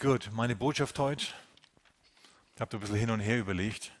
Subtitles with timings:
[0.00, 1.26] Gut, meine Botschaft heute.
[2.54, 3.92] Ich habe da ein bisschen hin und her überlegt.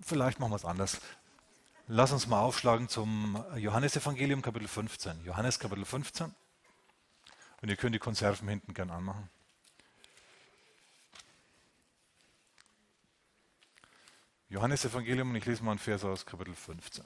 [0.00, 1.00] Vielleicht machen wir es anders.
[1.88, 5.24] Lass uns mal aufschlagen zum Johannesevangelium Kapitel 15.
[5.24, 6.32] Johannes Kapitel 15.
[7.60, 9.28] Und ihr könnt die Konserven hinten gern anmachen.
[14.50, 17.04] Johannesevangelium und ich lese mal einen Vers aus Kapitel 15.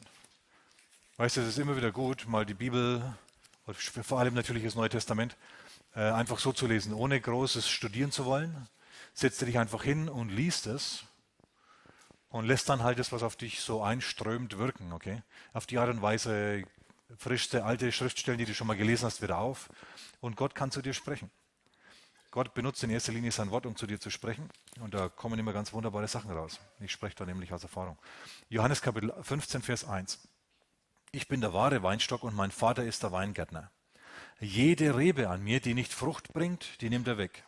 [1.16, 3.16] Weißt du, es ist immer wieder gut, mal die Bibel,
[4.03, 5.34] vor allem natürlich das Neue Testament,
[5.95, 8.69] einfach so zu lesen, ohne großes studieren zu wollen.
[9.14, 11.05] Setzt dich einfach hin und liest es
[12.30, 14.92] und lässt dann halt das, was auf dich so einströmt, wirken.
[14.92, 15.23] Okay?
[15.52, 16.64] Auf die Art und Weise
[17.19, 19.69] frischst du alte Schriftstellen, die du schon mal gelesen hast, wieder auf
[20.20, 21.30] und Gott kann zu dir sprechen.
[22.30, 24.48] Gott benutzt in erster Linie sein Wort, um zu dir zu sprechen.
[24.80, 26.59] Und da kommen immer ganz wunderbare Sachen raus.
[26.80, 27.98] Ich spreche da nämlich aus Erfahrung.
[28.48, 30.19] Johannes Kapitel 15, Vers 1.
[31.11, 33.70] Ich bin der wahre Weinstock und mein Vater ist der Weingärtner.
[34.42, 37.45] Jede Rebe an mir, die nicht Frucht bringt, die nimmt er weg.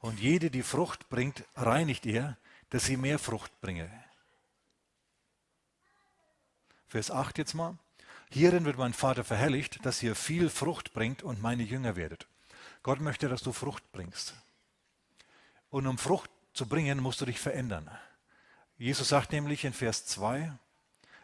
[0.00, 2.36] Und jede, die Frucht bringt, reinigt er,
[2.70, 3.88] dass sie mehr Frucht bringe.
[6.88, 7.78] Vers 8 jetzt mal.
[8.30, 12.26] Hierin wird mein Vater verherrlicht, dass ihr viel Frucht bringt und meine Jünger werdet.
[12.82, 14.34] Gott möchte, dass du Frucht bringst.
[15.70, 17.88] Und um Frucht zu bringen, musst du dich verändern.
[18.76, 20.52] Jesus sagt nämlich in Vers 2,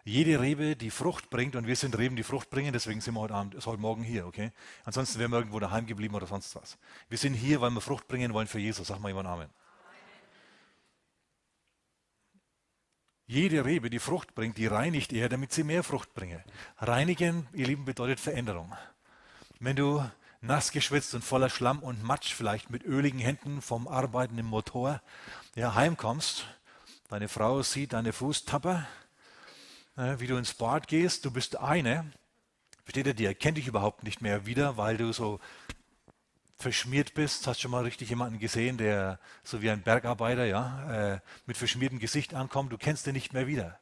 [0.04, 3.20] jede Rebe, die Frucht bringt, und wir sind Reben, die Frucht bringen, deswegen sind wir
[3.20, 4.52] heute, Abend, heute Morgen hier, okay?
[4.84, 6.78] Ansonsten wären wir irgendwo daheim geblieben oder sonst was.
[7.08, 8.88] Wir sind hier, weil wir Frucht bringen wollen für Jesus.
[8.88, 9.50] Sag mal jemand Amen.
[13.26, 16.42] Jede Rebe, die Frucht bringt, die reinigt er, damit sie mehr Frucht bringe.
[16.78, 18.74] Reinigen, ihr Lieben, bedeutet Veränderung.
[19.60, 20.04] Wenn du
[20.40, 25.00] nass geschwitzt und voller Schlamm und Matsch, vielleicht mit öligen Händen vom Arbeiten im Motor,
[25.54, 26.44] ja, heimkommst,
[27.08, 28.88] deine Frau sieht deine Fußtapper,
[29.96, 32.10] wie du ins Bad gehst, du bist eine,
[32.84, 35.40] versteht ihr, die erkennt dich überhaupt nicht mehr wieder, weil du so
[36.60, 37.46] verschmiert bist.
[37.46, 41.98] Hast schon mal richtig jemanden gesehen, der so wie ein Bergarbeiter, ja, äh, mit verschmiertem
[41.98, 43.78] Gesicht ankommt, du kennst ihn nicht mehr wieder.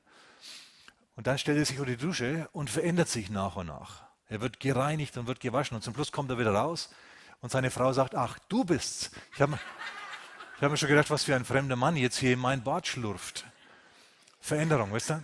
[1.17, 4.05] Und dann stellt er sich unter die Dusche und verändert sich nach und nach.
[4.29, 6.91] Er wird gereinigt und wird gewaschen und zum Schluss kommt er wieder raus
[7.41, 9.11] und seine Frau sagt, ach, du bist's.
[9.35, 9.59] Ich habe
[10.61, 13.45] hab mir schon gedacht, was für ein fremder Mann jetzt hier in mein Bad schlurft.
[14.41, 15.23] Veränderung, weißt du?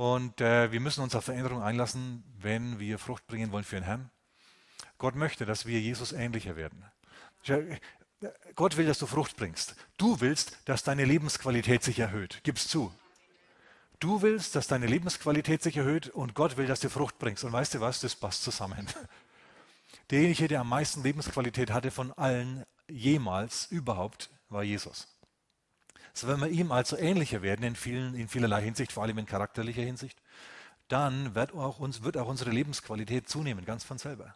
[0.00, 3.84] Und äh, wir müssen uns auf Veränderung einlassen, wenn wir Frucht bringen wollen für den
[3.84, 4.10] Herrn.
[4.96, 6.82] Gott möchte, dass wir Jesus ähnlicher werden.
[8.54, 9.76] Gott will, dass du Frucht bringst.
[9.98, 12.40] Du willst, dass deine Lebensqualität sich erhöht.
[12.44, 12.94] Gib's zu.
[13.98, 17.44] Du willst, dass deine Lebensqualität sich erhöht und Gott will, dass du Frucht bringst.
[17.44, 18.86] Und weißt du was, das passt zusammen.
[20.10, 25.08] Derjenige, der am meisten Lebensqualität hatte von allen jemals überhaupt, war Jesus.
[26.12, 29.26] So, wenn wir ihm also ähnlicher werden in, vielen, in vielerlei Hinsicht, vor allem in
[29.26, 30.18] charakterlicher Hinsicht,
[30.88, 34.34] dann wird auch, uns, wird auch unsere Lebensqualität zunehmen, ganz von selber.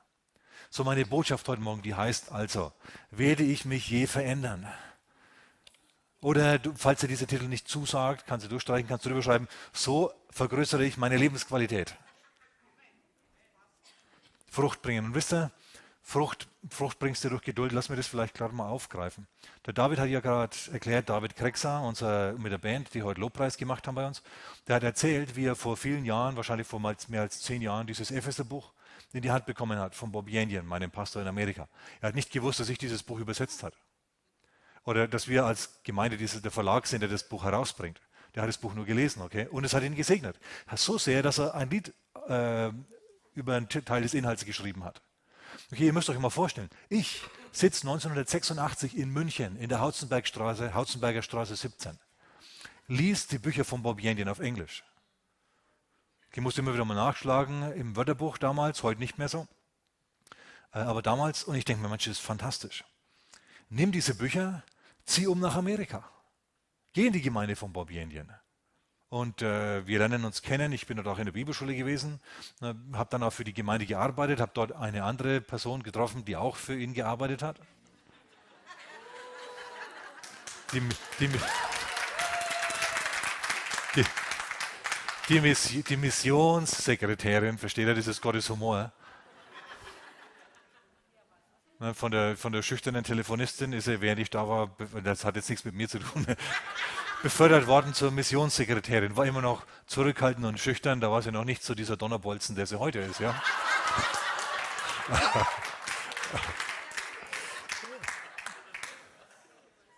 [0.71, 2.73] So meine Botschaft heute Morgen, die heißt also,
[3.11, 4.67] werde ich mich je verändern?
[6.21, 9.49] Oder du, falls dir dieser Titel nicht zusagt, kannst du durchstreichen, kannst du drüber schreiben,
[9.73, 11.97] so vergrößere ich meine Lebensqualität.
[14.51, 15.06] Frucht bringen.
[15.06, 15.51] Und wisst ihr,
[16.07, 17.73] Frucht, Frucht bringst du durch Geduld.
[17.73, 19.27] Lass mir das vielleicht gerade mal aufgreifen.
[19.65, 23.57] Der David hat ja gerade erklärt, David Krexer, unser, mit der Band, die heute Lobpreis
[23.57, 24.23] gemacht haben bei uns,
[24.69, 28.11] der hat erzählt, wie er vor vielen Jahren, wahrscheinlich vor mehr als zehn Jahren, dieses
[28.11, 28.73] Epheser-Buch
[29.15, 31.69] in die Hand bekommen hat von Bob Yandian, meinem Pastor in Amerika.
[32.03, 33.75] Er hat nicht gewusst, dass ich dieses Buch übersetzt hat
[34.85, 38.01] oder dass wir als Gemeinde diese, der Verlag sind, der das Buch herausbringt.
[38.35, 39.47] Der hat das Buch nur gelesen, okay?
[39.51, 40.39] Und es hat ihn gesegnet.
[40.77, 41.95] So sehr, dass er ein Lied
[42.29, 42.71] äh,
[43.35, 45.01] über einen Teil des Inhalts geschrieben hat.
[45.73, 47.23] Okay, ihr müsst euch mal vorstellen, ich
[47.53, 51.99] sitze 1986 in München in der Hauzenbergstraße, Hauzenberger Straße 17,
[52.89, 54.85] liest die Bücher von Bob Yandian auf Englisch.
[56.33, 59.47] Ich musste immer wieder mal nachschlagen im Wörterbuch damals, heute nicht mehr so.
[60.73, 62.85] Äh, aber damals, und ich denke mir, Mensch, das ist fantastisch.
[63.69, 64.65] Nimm diese Bücher,
[65.05, 66.11] zieh um nach Amerika.
[66.93, 68.33] Geh in die Gemeinde von Bob Yandian.
[69.15, 70.73] Und äh, wir lernen uns kennen.
[70.73, 72.19] Ich bin dort auch in der Bibelschule gewesen,
[72.61, 76.35] äh, habe dann auch für die Gemeinde gearbeitet, habe dort eine andere Person getroffen, die
[76.35, 77.57] auch für ihn gearbeitet hat.
[80.73, 80.81] Die,
[81.21, 81.29] die,
[83.94, 84.05] die,
[85.29, 88.91] die, Miss, die Missionssekretärin, versteht er, dieses Gottes Humor.
[91.79, 95.37] Ne, von der, von der schüchternen Telefonistin ist er, während ich da war, das hat
[95.37, 96.27] jetzt nichts mit mir zu tun,
[97.25, 99.17] befördert worden zur Missionssekretärin.
[99.17, 102.67] War immer noch zurückhaltend und schüchtern, da war sie noch nicht so dieser Donnerbolzen, der
[102.67, 103.19] sie heute ist.
[103.19, 103.35] Ja?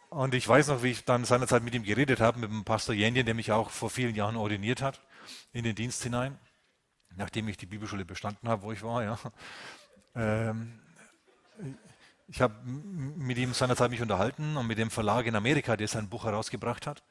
[0.08, 2.94] Und ich weiß noch, wie ich dann seinerzeit mit ihm geredet habe, mit dem Pastor
[2.94, 5.00] Jenjen, der mich auch vor vielen Jahren ordiniert hat,
[5.52, 6.38] in den Dienst hinein,
[7.16, 9.02] nachdem ich die Bibelschule bestanden habe, wo ich war.
[9.02, 9.18] Ja.
[10.14, 10.80] Ähm,
[12.28, 16.08] Ich habe mit ihm seinerzeit mich unterhalten und mit dem Verlag in Amerika, der sein
[16.08, 17.02] Buch herausgebracht hat.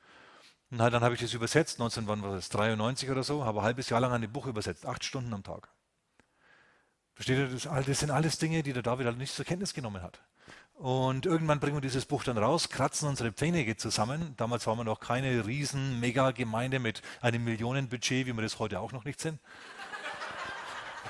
[0.75, 4.29] Und dann habe ich das übersetzt, 1993 oder so, habe ein halbes Jahr lang ein
[4.29, 5.69] Buch übersetzt, acht Stunden am Tag.
[7.13, 10.01] Versteht ihr, das, das sind alles Dinge, die der David halt nicht zur Kenntnis genommen
[10.03, 10.19] hat.
[10.73, 14.33] Und irgendwann bringen wir dieses Buch dann raus, kratzen unsere Pfennige zusammen.
[14.35, 18.91] Damals waren wir noch keine riesen Mega-Gemeinde mit einem Millionenbudget, wie wir das heute auch
[18.91, 19.39] noch nicht sind.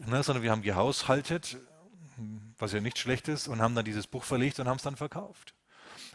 [0.00, 1.56] ne, sondern wir haben gehaushaltet,
[2.58, 4.96] was ja nicht schlecht ist, und haben dann dieses Buch verlegt und haben es dann
[4.96, 5.54] verkauft.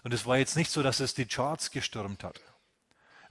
[0.04, 2.40] Und es war jetzt nicht so, dass es die Charts gestürmt hat.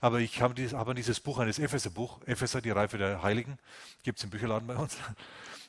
[0.03, 3.57] Aber ich habe dieses, hab dieses Buch, ein Epheser-Buch, Epheser, die Reife der Heiligen,
[4.03, 4.97] gibt es im Bücherladen bei uns.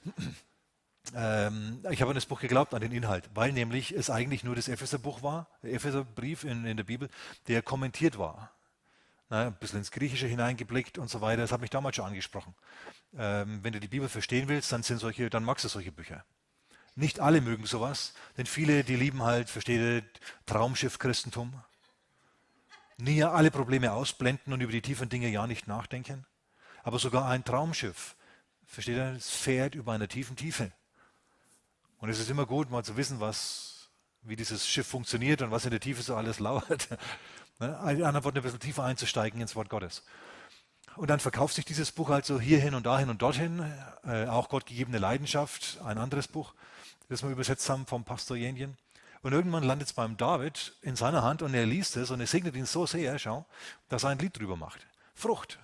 [1.15, 4.57] ähm, ich habe an das Buch geglaubt, an den Inhalt, weil nämlich es eigentlich nur
[4.57, 7.09] das Epheser-Buch war, der Epheser-Brief in, in der Bibel,
[7.47, 8.51] der kommentiert war.
[9.31, 11.43] Na, ein bisschen ins Griechische hineingeblickt und so weiter.
[11.43, 12.55] Das hat mich damals schon angesprochen.
[13.17, 16.25] Ähm, wenn du die Bibel verstehen willst, dann sind solche, dann magst du solche Bücher.
[16.97, 20.03] Nicht alle mögen sowas, denn viele, die lieben halt, versteht ihr,
[20.47, 21.53] Traumschiff-Christentum
[22.99, 26.25] nie alle Probleme ausblenden und über die tiefen Dinge ja nicht nachdenken.
[26.83, 28.15] Aber sogar ein Traumschiff,
[28.67, 30.71] versteht ihr, es fährt über einer tiefen Tiefe.
[31.99, 33.89] Und es ist immer gut, mal zu wissen, was,
[34.23, 36.89] wie dieses Schiff funktioniert und was in der Tiefe so alles lauert.
[37.61, 37.79] Ne?
[37.79, 40.03] Einer Worten, ein bisschen tiefer einzusteigen ins Wort Gottes.
[40.97, 43.61] Und dann verkauft sich dieses Buch also hierhin und dahin und dorthin.
[44.05, 46.53] Äh, auch Gottgegebene Leidenschaft, ein anderes Buch,
[47.09, 48.77] das wir übersetzt haben vom Pastor Jenjen.
[49.23, 52.27] Und irgendwann landet es beim David in seiner Hand und er liest es und er
[52.27, 53.47] segnet ihn so sehr, schau,
[53.89, 54.87] dass er ein Lied drüber macht.
[55.15, 55.59] Frucht.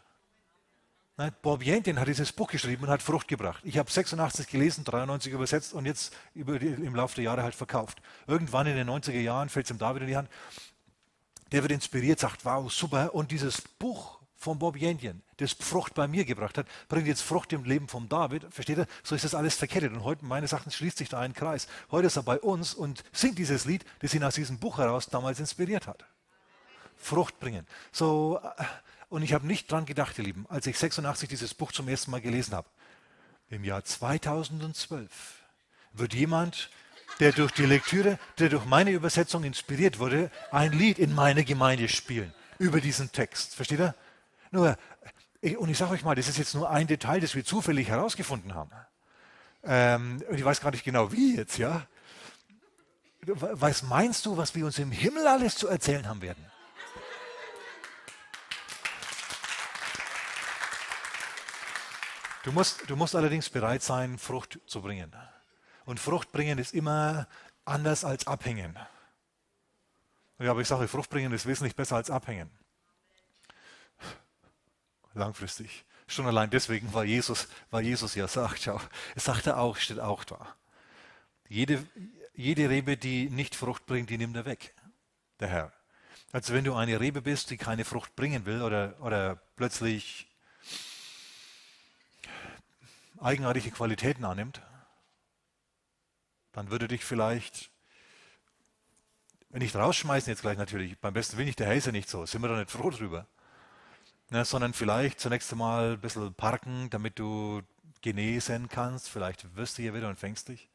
[1.43, 3.61] Bob Jentin hat dieses Buch geschrieben und hat Frucht gebracht.
[3.65, 7.55] Ich habe 86 gelesen, 93 übersetzt und jetzt über die, im Laufe der Jahre halt
[7.55, 8.01] verkauft.
[8.27, 10.31] Irgendwann in den 90er Jahren fällt es ihm David in die Hand.
[11.53, 13.15] Der wird inspiriert, sagt, wow, super.
[13.15, 17.53] Und dieses Buch von Bob Jenjen, das Frucht bei mir gebracht hat, bringt jetzt Frucht
[17.53, 18.47] im Leben von David.
[18.51, 18.87] Versteht ihr?
[19.03, 19.93] So ist das alles verkettet.
[19.93, 21.69] Und heute, meines Erachtens, schließt sich da ein Kreis.
[21.91, 25.09] Heute ist er bei uns und singt dieses Lied, das ihn aus diesem Buch heraus
[25.09, 26.07] damals inspiriert hat.
[26.97, 27.67] Frucht bringen.
[27.93, 28.65] So, äh,
[29.11, 32.11] und ich habe nicht dran gedacht, ihr Lieben, als ich 86 dieses Buch zum ersten
[32.11, 32.69] Mal gelesen habe.
[33.51, 35.11] Im Jahr 2012
[35.93, 36.71] wird jemand,
[37.19, 41.91] der durch die Lektüre, der durch meine Übersetzung inspiriert wurde, ein Lied in meine Gemeinde
[41.91, 43.55] spielen über diesen Text.
[43.55, 43.95] Versteht ihr?
[44.51, 44.77] Nur,
[45.59, 48.55] und ich sage euch mal, das ist jetzt nur ein Detail, das wir zufällig herausgefunden
[48.55, 48.73] haben.
[49.63, 51.87] Ähm, ich weiß gar nicht genau, wie jetzt, ja.
[53.23, 56.45] Was meinst du, was wir uns im Himmel alles zu erzählen haben werden?
[62.43, 65.15] Du musst, du musst allerdings bereit sein, Frucht zu bringen.
[65.85, 67.29] Und Frucht bringen ist immer
[67.67, 68.79] anders als abhängen.
[70.39, 72.51] Ja, aber ich sage, Frucht bringen ist wesentlich besser als abhängen
[75.21, 75.85] langfristig.
[76.09, 78.81] Schon allein deswegen, weil Jesus, weil Jesus ja sagt, schau,
[79.15, 80.57] es sagt er auch, steht auch da.
[81.49, 81.87] Jede,
[82.35, 84.75] jede Rebe, die nicht Frucht bringt, die nimmt er weg,
[85.39, 85.73] der Herr.
[86.33, 90.27] Also wenn du eine Rebe bist, die keine Frucht bringen will oder, oder plötzlich
[93.21, 94.63] eigenartige Qualitäten annimmt,
[96.53, 97.71] dann würde dich vielleicht,
[99.51, 102.43] wenn nicht rausschmeißen jetzt gleich natürlich, beim besten Willen nicht, der ja nicht so, sind
[102.43, 103.29] wir da nicht froh drüber
[104.31, 107.63] ne, sondern vielleicht zunächst einmal ein bisschen parken, damit du
[108.01, 109.09] genesen kannst.
[109.09, 110.69] Vielleicht wirst du hier wieder und fängst dich.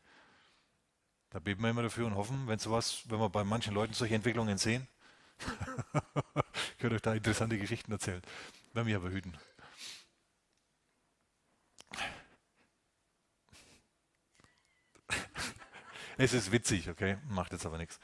[1.31, 4.15] Da beten wir immer dafür und hoffen, wenn sowas, wenn wir bei manchen Leuten solche
[4.15, 4.87] Entwicklungen sehen,
[6.71, 8.21] ich könnte euch da interessante Geschichten erzählen.
[8.73, 9.37] Werden wir aber hüten.
[16.17, 17.99] Es ist witzig, okay, macht jetzt aber nichts.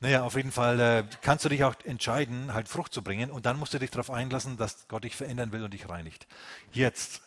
[0.00, 3.46] Naja, auf jeden Fall äh, kannst du dich auch entscheiden, halt Frucht zu bringen und
[3.46, 6.26] dann musst du dich darauf einlassen, dass Gott dich verändern will und dich reinigt.
[6.72, 7.22] Jetzt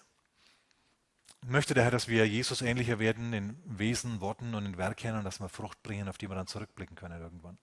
[1.47, 5.23] möchte der Herr, dass wir Jesus ähnlicher werden in Wesen, Worten und in Werken und
[5.23, 7.57] dass wir Frucht bringen, auf die wir dann zurückblicken können irgendwann.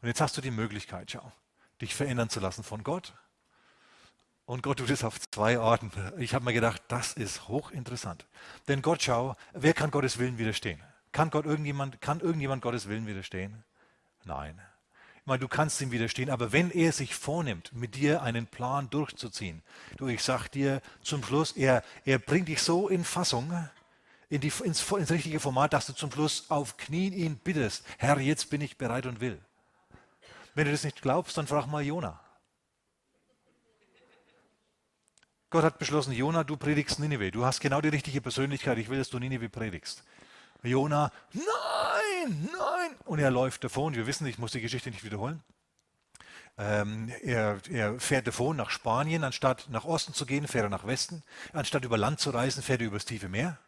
[0.00, 1.32] Und jetzt hast du die Möglichkeit, schau,
[1.80, 3.14] dich verändern zu lassen von Gott.
[4.44, 5.90] Und Gott tut es auf zwei Orten.
[6.18, 8.26] Ich habe mir gedacht, das ist hochinteressant.
[8.66, 10.82] Denn Gott, schau, wer kann Gottes Willen widerstehen?
[11.12, 13.64] Kann, Gott irgendjemand, kann irgendjemand Gottes Willen widerstehen?
[14.24, 14.60] Nein.
[15.20, 18.88] Ich meine, du kannst ihm widerstehen, aber wenn er sich vornimmt, mit dir einen Plan
[18.88, 19.62] durchzuziehen,
[19.96, 23.52] du, ich sag dir zum Schluss, er, er bringt dich so in Fassung,
[24.30, 28.18] in die, ins, ins richtige Format, dass du zum Schluss auf Knien ihn bittest, Herr,
[28.18, 29.38] jetzt bin ich bereit und will.
[30.54, 32.20] Wenn du das nicht glaubst, dann frag mal Jona.
[35.50, 37.30] Gott hat beschlossen, Jona, du predigst Nineveh.
[37.30, 38.76] Du hast genau die richtige Persönlichkeit.
[38.76, 40.04] Ich will, dass du Nineveh predigst.
[40.62, 42.96] Jona, nein, nein.
[43.04, 43.94] Und er läuft davon.
[43.94, 45.42] Wir wissen, ich muss die Geschichte nicht wiederholen.
[46.56, 50.86] Ähm, er, er, fährt davon nach Spanien, anstatt nach Osten zu gehen, fährt er nach
[50.86, 51.22] Westen.
[51.52, 53.58] Anstatt über Land zu reisen, fährt er übers tiefe Meer.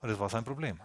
[0.00, 0.80] Und das war sein Problem.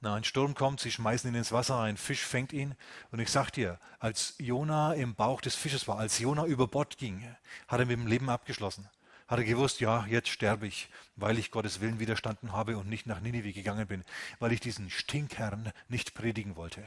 [0.00, 2.76] Na, ein Sturm kommt, sie schmeißen ihn ins Wasser, ein Fisch fängt ihn.
[3.10, 6.98] Und ich sag dir, als Jona im Bauch des Fisches war, als Jona über Bord
[6.98, 7.34] ging,
[7.66, 8.88] hat er mit dem Leben abgeschlossen.
[9.26, 13.06] Hat er gewusst, ja, jetzt sterbe ich, weil ich Gottes Willen widerstanden habe und nicht
[13.06, 14.04] nach Ninive gegangen bin,
[14.38, 16.84] weil ich diesen Stinkherrn nicht predigen wollte.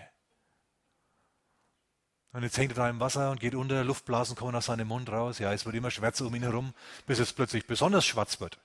[2.34, 5.10] Und jetzt hängt er da im Wasser und geht unter, Luftblasen kommen aus seinem Mund
[5.10, 5.40] raus.
[5.40, 6.74] Ja, es wird immer schwärzer um ihn herum,
[7.08, 8.60] bis es plötzlich besonders schwarz wird.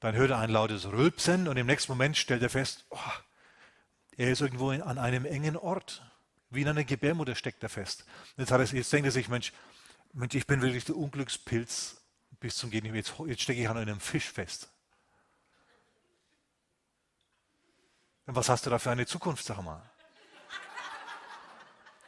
[0.00, 2.98] Dann hört er ein lautes Rülpsen und im nächsten Moment stellt er fest, oh,
[4.18, 6.02] er ist irgendwo in, an einem engen Ort.
[6.50, 8.04] Wie in einer Gebärmutter steckt er fest.
[8.36, 9.52] Jetzt, er, jetzt denkt er sich, Mensch,
[10.12, 11.96] Mensch, ich bin wirklich der Unglückspilz
[12.40, 12.94] bis zum Gehen.
[12.94, 14.68] Jetzt, jetzt stecke ich an einem Fisch fest.
[18.26, 19.82] Und was hast du da für eine Zukunft, sag mal?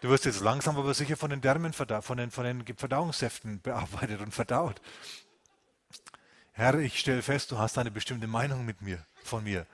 [0.00, 4.20] Du wirst jetzt langsam aber sicher von den Därmen, von den, von den Verdauungssäften bearbeitet
[4.20, 4.80] und verdaut.
[6.52, 9.66] Herr, ich stelle fest, du hast eine bestimmte Meinung mit mir, von mir.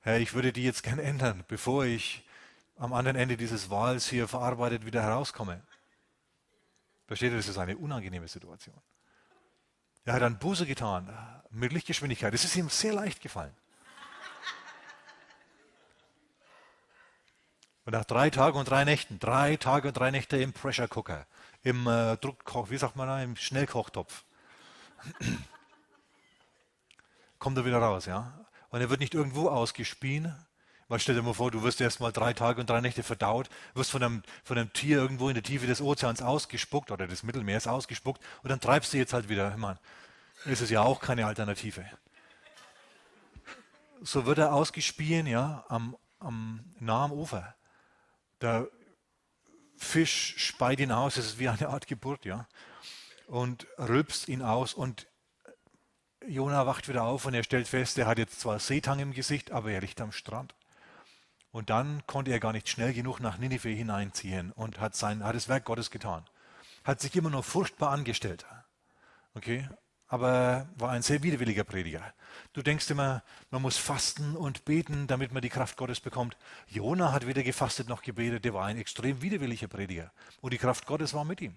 [0.00, 2.24] Herr, ich würde die jetzt gern ändern, bevor ich
[2.76, 5.62] am anderen Ende dieses Wahls hier verarbeitet wieder herauskomme.
[7.06, 8.76] Versteht ihr, das ist eine unangenehme Situation.
[10.08, 11.06] Er hat dann Buße getan,
[11.50, 12.32] mit Lichtgeschwindigkeit.
[12.32, 13.54] Das ist ihm sehr leicht gefallen.
[17.84, 21.26] Und nach drei Tagen und drei Nächten, drei Tage und drei Nächte im Pressure Cooker,
[21.62, 24.24] im äh, Druckkoch, wie sagt man da, im Schnellkochtopf,
[27.38, 28.32] kommt er wieder raus, ja.
[28.70, 30.34] Und er wird nicht irgendwo ausgespien,
[30.88, 33.48] weil stell dir mal vor, du wirst erst mal drei Tage und drei Nächte verdaut,
[33.74, 37.22] wirst von einem, von einem Tier irgendwo in der Tiefe des Ozeans ausgespuckt oder des
[37.22, 39.54] Mittelmeers ausgespuckt und dann treibst du jetzt halt wieder.
[39.56, 39.78] Meine,
[40.46, 41.84] ist es ja auch keine Alternative.
[44.00, 47.54] So wird er ausgespien, ja, am, am nah am Ufer.
[48.40, 48.68] Der
[49.76, 52.48] Fisch speit ihn aus, es ist wie eine Art Geburt, ja.
[53.26, 55.06] Und rülpst ihn aus und
[56.26, 59.50] Jona wacht wieder auf und er stellt fest, er hat jetzt zwar Seetang im Gesicht,
[59.50, 60.54] aber er liegt am Strand.
[61.50, 65.34] Und dann konnte er gar nicht schnell genug nach Ninive hineinziehen und hat, sein, hat
[65.34, 66.24] das Werk Gottes getan.
[66.84, 68.46] Hat sich immer noch furchtbar angestellt.
[69.34, 69.68] Okay?
[70.08, 72.02] aber war ein sehr widerwilliger Prediger.
[72.54, 76.36] Du denkst immer, man muss fasten und beten, damit man die Kraft Gottes bekommt.
[76.66, 80.10] Jona hat weder gefastet noch gebetet, der war ein extrem widerwilliger Prediger.
[80.40, 81.54] Und die Kraft Gottes war mit ihm.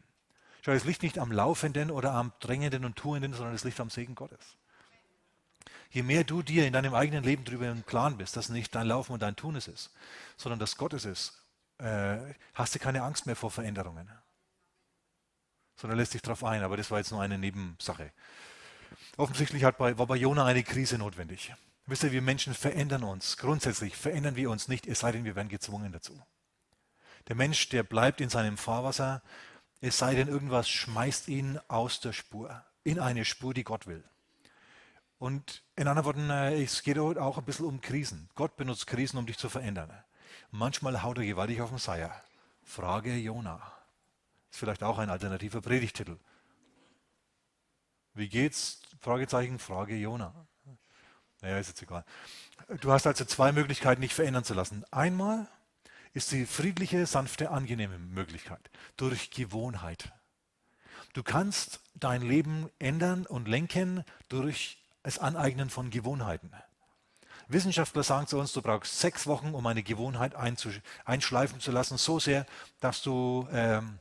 [0.63, 3.89] Schau, es liegt nicht am Laufenden oder am Drängenden und Tuenden, sondern es liegt am
[3.89, 4.57] Segen Gottes.
[5.91, 8.87] Je mehr du dir in deinem eigenen Leben darüber im Klaren bist, dass nicht dein
[8.87, 9.91] Laufen und dein Tun es ist,
[10.37, 11.33] sondern dass Gottes ist,
[11.77, 12.17] äh,
[12.53, 14.09] hast du keine Angst mehr vor Veränderungen
[15.81, 16.63] sondern lässt sich darauf ein.
[16.63, 18.11] Aber das war jetzt nur eine Nebensache.
[19.17, 21.53] Offensichtlich bei, war bei Jona eine Krise notwendig.
[21.87, 23.37] Wisst ihr, wir Menschen verändern uns.
[23.37, 26.21] Grundsätzlich verändern wir uns nicht, es sei denn, wir werden gezwungen dazu.
[27.27, 29.21] Der Mensch, der bleibt in seinem Fahrwasser,
[29.81, 34.03] es sei denn, irgendwas schmeißt ihn aus der Spur, in eine Spur, die Gott will.
[35.21, 38.27] Und in anderen Worten, äh, es geht auch ein bisschen um Krisen.
[38.33, 39.93] Gott benutzt Krisen, um dich zu verändern.
[40.49, 42.23] Manchmal haut er gewaltig auf den Seier.
[42.63, 43.61] Frage Jona.
[44.49, 46.17] Ist vielleicht auch ein alternativer Predigtitel.
[48.15, 48.81] Wie geht's?
[48.99, 50.33] Fragezeichen, Frage Jona.
[51.41, 52.03] Naja, ist jetzt egal.
[52.79, 54.85] Du hast also zwei Möglichkeiten, dich verändern zu lassen.
[54.89, 55.47] Einmal
[56.13, 60.11] ist die friedliche, sanfte, angenehme Möglichkeit durch Gewohnheit.
[61.13, 66.51] Du kannst dein Leben ändern und lenken durch das Aneignen von Gewohnheiten.
[67.47, 72.19] Wissenschaftler sagen zu uns, du brauchst sechs Wochen, um eine Gewohnheit einschleifen zu lassen, so
[72.19, 72.45] sehr,
[72.79, 73.99] dass du ähm,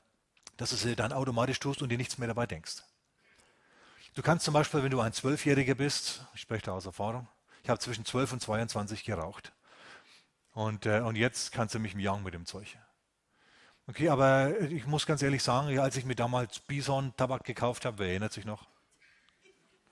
[0.61, 2.83] dass du es dann automatisch tust und dir nichts mehr dabei denkst.
[4.15, 7.27] Du kannst zum Beispiel, wenn du ein Zwölfjähriger bist, ich spreche da aus Erfahrung,
[7.63, 9.53] ich habe zwischen 12 und 22 geraucht.
[10.53, 12.77] Und, äh, und jetzt kannst du mich jagen mit dem Zeug.
[13.87, 17.99] Okay, aber ich muss ganz ehrlich sagen, als ich mir damals Bison Tabak gekauft habe,
[17.99, 18.67] wer erinnert sich noch?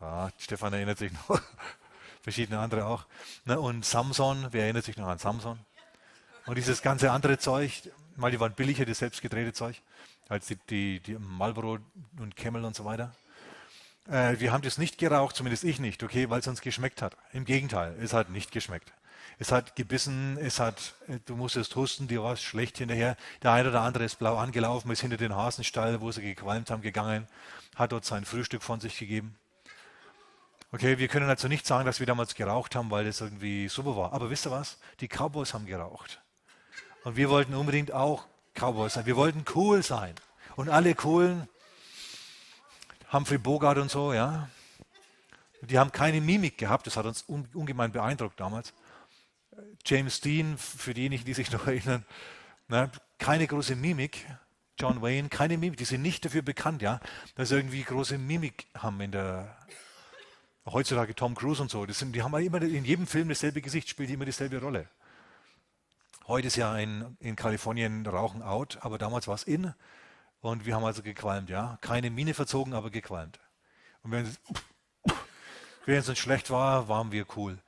[0.00, 1.40] Ah, Stefan erinnert sich noch.
[2.22, 3.06] Verschiedene andere auch.
[3.44, 5.58] Ne, und Samson, wer erinnert sich noch an Samson?
[6.46, 9.82] Und dieses ganze andere Zeug, weil die waren billiger, das selbstgedrehte Zeug
[10.28, 11.78] als die, die, die Marlboro
[12.18, 13.14] und Camel und so weiter.
[14.08, 17.16] Äh, wir haben das nicht geraucht, zumindest ich nicht, okay, weil es uns geschmeckt hat.
[17.32, 18.92] Im Gegenteil, es hat nicht geschmeckt.
[19.38, 23.16] Es hat gebissen, es hat, äh, du musstest husten, dir war es schlecht hinterher.
[23.42, 26.82] Der eine oder andere ist blau angelaufen, ist hinter den Hasenstall, wo sie gequalmt haben,
[26.82, 27.26] gegangen,
[27.74, 29.38] hat dort sein Frühstück von sich gegeben.
[30.70, 33.96] Okay, wir können also nicht sagen, dass wir damals geraucht haben, weil das irgendwie super
[33.96, 34.12] war.
[34.12, 34.78] Aber wisst ihr was?
[35.00, 36.20] Die Cowboys haben geraucht.
[37.04, 39.06] Und wir wollten unbedingt auch Cowboys sein.
[39.06, 40.14] Wir wollten cool sein.
[40.56, 41.48] Und alle coolen,
[43.12, 44.50] Humphrey Bogart und so, ja,
[45.62, 46.86] die haben keine Mimik gehabt.
[46.86, 48.74] Das hat uns ungemein beeindruckt damals.
[49.86, 52.04] James Dean, für diejenigen, die sich noch erinnern,
[52.68, 54.26] ne, keine große Mimik.
[54.78, 55.78] John Wayne, keine Mimik.
[55.78, 57.00] Die sind nicht dafür bekannt, ja,
[57.34, 59.56] dass sie irgendwie große Mimik haben in der.
[60.70, 61.86] Heutzutage Tom Cruise und so.
[61.86, 64.88] Sind, die haben immer in jedem Film dasselbe Gesicht, spielt immer dieselbe Rolle.
[66.26, 69.72] Heute ist ja in, in Kalifornien Rauchen out, aber damals war es in.
[70.40, 71.78] Und wir haben also gequalmt, ja.
[71.80, 73.40] Keine Mine verzogen, aber gequalmt.
[74.02, 74.26] Und wenn
[75.96, 77.58] es uns schlecht war, waren wir cool.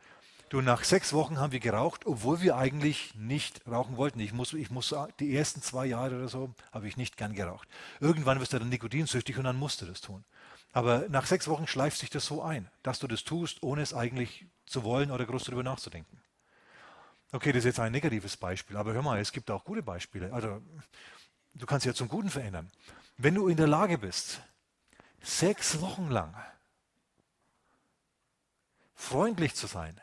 [0.51, 4.19] Du, nach sechs Wochen haben wir geraucht, obwohl wir eigentlich nicht rauchen wollten.
[4.19, 7.69] Ich muss, ich muss die ersten zwei Jahre oder so habe ich nicht gern geraucht.
[8.01, 10.25] Irgendwann wirst du dann nikotinsüchtig und dann musst du das tun.
[10.73, 13.95] Aber nach sechs Wochen schleift sich das so ein, dass du das tust, ohne es
[13.95, 16.21] eigentlich zu wollen oder groß darüber nachzudenken.
[17.31, 20.33] Okay, das ist jetzt ein negatives Beispiel, aber hör mal, es gibt auch gute Beispiele.
[20.33, 20.61] Also,
[21.55, 22.73] du kannst ja zum Guten verändern.
[23.19, 24.41] Wenn du in der Lage bist,
[25.23, 26.35] sechs Wochen lang
[28.97, 30.01] freundlich zu sein,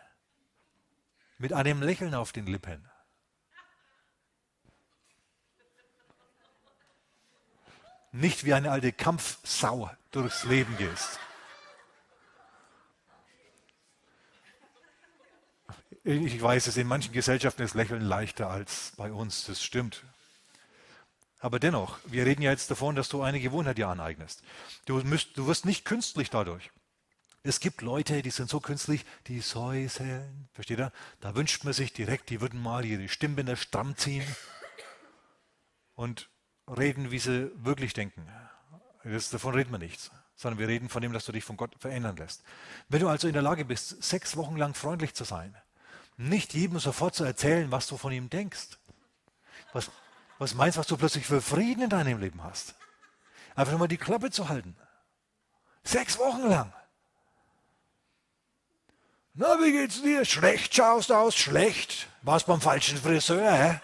[1.37, 2.89] mit einem Lächeln auf den Lippen.
[8.11, 11.19] Nicht wie eine alte Kampfsau durchs Leben gehst.
[16.03, 20.03] Ich weiß es, in manchen Gesellschaften ist Lächeln leichter als bei uns, das stimmt.
[21.39, 24.41] Aber dennoch, wir reden ja jetzt davon, dass du eine Gewohnheit dir aneignest.
[24.85, 26.71] Du, müsst, du wirst nicht künstlich dadurch.
[27.47, 30.49] Es gibt Leute, die sind so künstlich, die säuseln.
[30.51, 30.91] Versteht ihr?
[31.21, 34.25] Da wünscht man sich direkt, die würden mal ihre Stimmbänder stramm ziehen
[35.95, 36.29] und
[36.67, 38.27] reden, wie sie wirklich denken.
[39.05, 41.73] Das, davon reden wir nichts, sondern wir reden von dem, dass du dich von Gott
[41.79, 42.43] verändern lässt.
[42.89, 45.55] Wenn du also in der Lage bist, sechs Wochen lang freundlich zu sein,
[46.17, 48.77] nicht jedem sofort zu erzählen, was du von ihm denkst,
[49.71, 49.89] was,
[50.37, 52.75] was meinst, was du plötzlich für Frieden in deinem Leben hast,
[53.55, 54.75] einfach nur mal die Klappe zu halten.
[55.85, 56.73] Sechs Wochen lang.
[59.39, 60.25] Na, wie geht's dir?
[60.25, 62.07] Schlecht schaust du aus, schlecht.
[62.23, 63.79] Warst beim falschen Friseur, hä?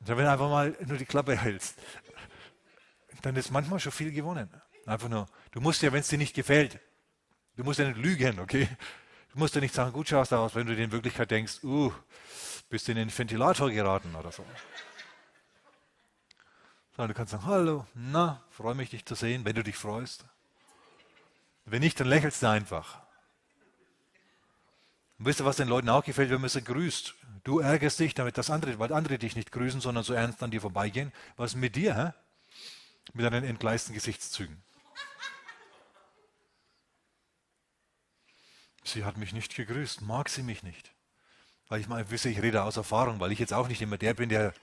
[0.00, 1.76] wenn du einfach mal nur die Klappe hältst,
[3.22, 4.48] dann ist manchmal schon viel gewonnen.
[4.86, 6.78] Einfach nur, du musst ja, wenn es dir nicht gefällt,
[7.56, 8.68] du musst ja nicht lügen, okay?
[9.32, 11.62] Du musst ja nicht sagen, gut schaust du aus, wenn du dir in Wirklichkeit denkst,
[11.64, 11.92] uh,
[12.68, 14.44] bist in den Ventilator geraten oder so.
[16.96, 20.24] Sondern du kannst sagen, hallo, na, freue mich, dich zu sehen, wenn du dich freust.
[21.66, 23.02] Wenn nicht, dann lächelst du einfach.
[25.18, 27.14] Und wisst ihr, was den Leuten auch gefällt, wenn man sie grüßt?
[27.44, 30.50] Du ärgerst dich, damit das andere, weil andere dich nicht grüßen, sondern so ernst an
[30.50, 31.12] dir vorbeigehen.
[31.36, 32.12] Was ist mit dir, hä?
[33.12, 34.62] Mit deinen entgleisten Gesichtszügen.
[38.84, 40.92] Sie hat mich nicht gegrüßt, mag sie mich nicht.
[41.68, 44.14] Weil ich mal wisse, ich rede aus Erfahrung, weil ich jetzt auch nicht immer der
[44.14, 44.54] bin, der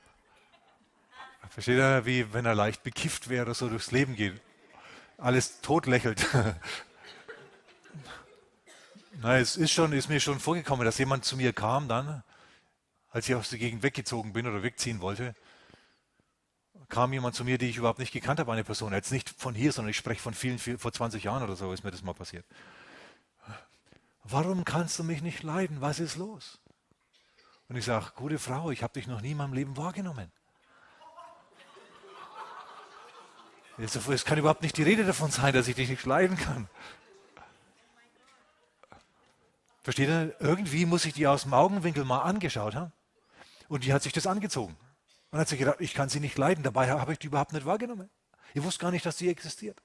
[1.50, 4.42] Versteht er, wie wenn er leicht bekifft wäre, so durchs Leben geht.
[5.18, 6.28] Alles tot lächelt.
[9.22, 12.24] Na, es ist, schon, ist mir schon vorgekommen, dass jemand zu mir kam dann,
[13.10, 15.36] als ich aus der Gegend weggezogen bin oder wegziehen wollte,
[16.90, 18.92] kam jemand zu mir, die ich überhaupt nicht gekannt habe, eine Person.
[18.92, 21.84] Jetzt nicht von hier, sondern ich spreche von vielen, vor 20 Jahren oder so ist
[21.84, 22.46] mir das mal passiert.
[24.24, 25.82] Warum kannst du mich nicht leiden?
[25.82, 26.60] Was ist los?
[27.68, 30.32] Und ich sage, gute Frau, ich habe dich noch nie in meinem Leben wahrgenommen.
[33.78, 36.70] Es kann überhaupt nicht die Rede davon sein, dass ich dich nicht leiden kann.
[39.82, 40.36] Versteht ihr?
[40.40, 42.94] Irgendwie muss ich die aus dem Augenwinkel mal angeschaut haben.
[43.68, 44.78] Und die hat sich das angezogen.
[45.32, 46.64] Und hat sich gedacht, ich kann sie nicht leiden.
[46.64, 48.10] Dabei habe ich die überhaupt nicht wahrgenommen.
[48.54, 49.82] Ich wusste gar nicht, dass sie existiert.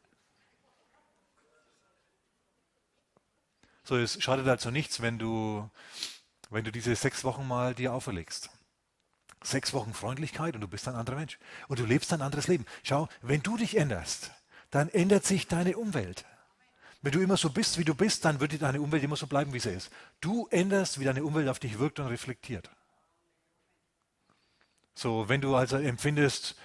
[3.82, 5.68] So, es schadet also nichts, wenn du,
[6.50, 8.50] wenn du diese sechs Wochen mal dir auferlegst.
[9.42, 11.38] Sechs Wochen Freundlichkeit und du bist ein anderer Mensch.
[11.68, 12.66] Und du lebst ein anderes Leben.
[12.82, 14.32] Schau, wenn du dich änderst,
[14.70, 16.24] dann ändert sich deine Umwelt.
[17.00, 19.52] Wenn du immer so bist, wie du bist, dann wird deine Umwelt immer so bleiben,
[19.52, 19.90] wie sie ist.
[20.20, 22.68] Du änderst, wie deine Umwelt auf dich wirkt und reflektiert.
[24.94, 26.56] So, wenn du also empfindest,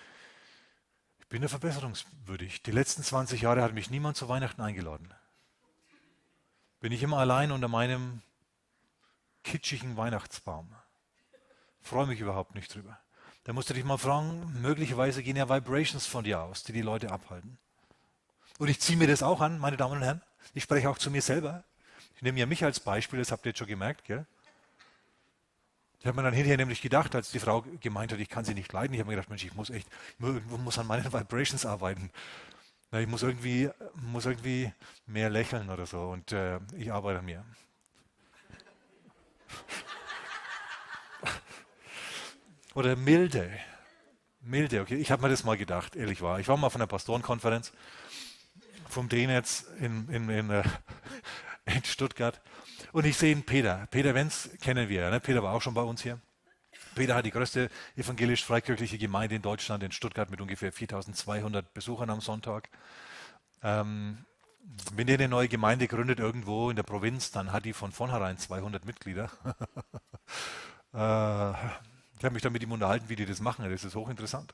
[1.20, 2.64] ich bin ja verbesserungswürdig.
[2.64, 5.14] Die letzten 20 Jahre hat mich niemand zu Weihnachten eingeladen.
[6.80, 8.24] Bin ich immer allein unter meinem
[9.44, 10.76] kitschigen Weihnachtsbaum
[11.84, 12.98] freue mich überhaupt nicht drüber.
[13.44, 16.82] Da musst du dich mal fragen, möglicherweise gehen ja Vibrations von dir aus, die die
[16.82, 17.58] Leute abhalten.
[18.58, 20.22] Und ich ziehe mir das auch an, meine Damen und Herren.
[20.54, 21.64] Ich spreche auch zu mir selber.
[22.16, 24.26] Ich nehme ja mich als Beispiel, das habt ihr jetzt schon gemerkt, gell?
[26.00, 28.54] Ich habe mir dann hinterher nämlich gedacht, als die Frau gemeint hat, ich kann sie
[28.54, 29.88] nicht leiden, ich habe mir gedacht, Mensch, ich muss echt,
[30.20, 32.12] ich muss an meinen Vibrations arbeiten.
[32.92, 34.72] Ich muss irgendwie, muss irgendwie
[35.08, 37.44] mehr lächeln oder so und äh, ich arbeite an mir.
[42.74, 43.52] Oder milde.
[44.42, 44.96] Milde, okay.
[44.96, 46.40] Ich habe mir das mal gedacht, ehrlich war.
[46.40, 47.72] Ich war mal von einer Pastorenkonferenz
[48.90, 50.64] vom Dehn jetzt in, in, in, äh,
[51.66, 52.42] in Stuttgart.
[52.92, 53.88] Und ich sehe einen Peter.
[53.92, 55.10] Peter Wenz kennen wir.
[55.10, 55.20] Ne?
[55.20, 56.20] Peter war auch schon bei uns hier.
[56.96, 62.22] Peter hat die größte evangelisch-freikirchliche Gemeinde in Deutschland, in Stuttgart, mit ungefähr 4200 Besuchern am
[62.22, 62.70] Sonntag.
[63.64, 64.26] Ähm,
[64.94, 68.38] wenn ihr eine neue Gemeinde gründet irgendwo in der Provinz, dann hat die von vornherein
[68.38, 69.32] 200 Mitglieder.
[70.94, 71.54] äh,
[72.18, 73.70] ich habe mich dann mit ihm unterhalten, wie die das machen.
[73.70, 74.54] Das ist hochinteressant.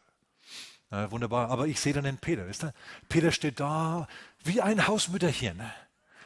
[0.91, 1.49] Äh, wunderbar.
[1.49, 2.47] Aber ich sehe dann den Peter.
[2.47, 2.73] Weißt du?
[3.09, 4.07] Peter steht da
[4.43, 5.61] wie ein Hausmütterchen.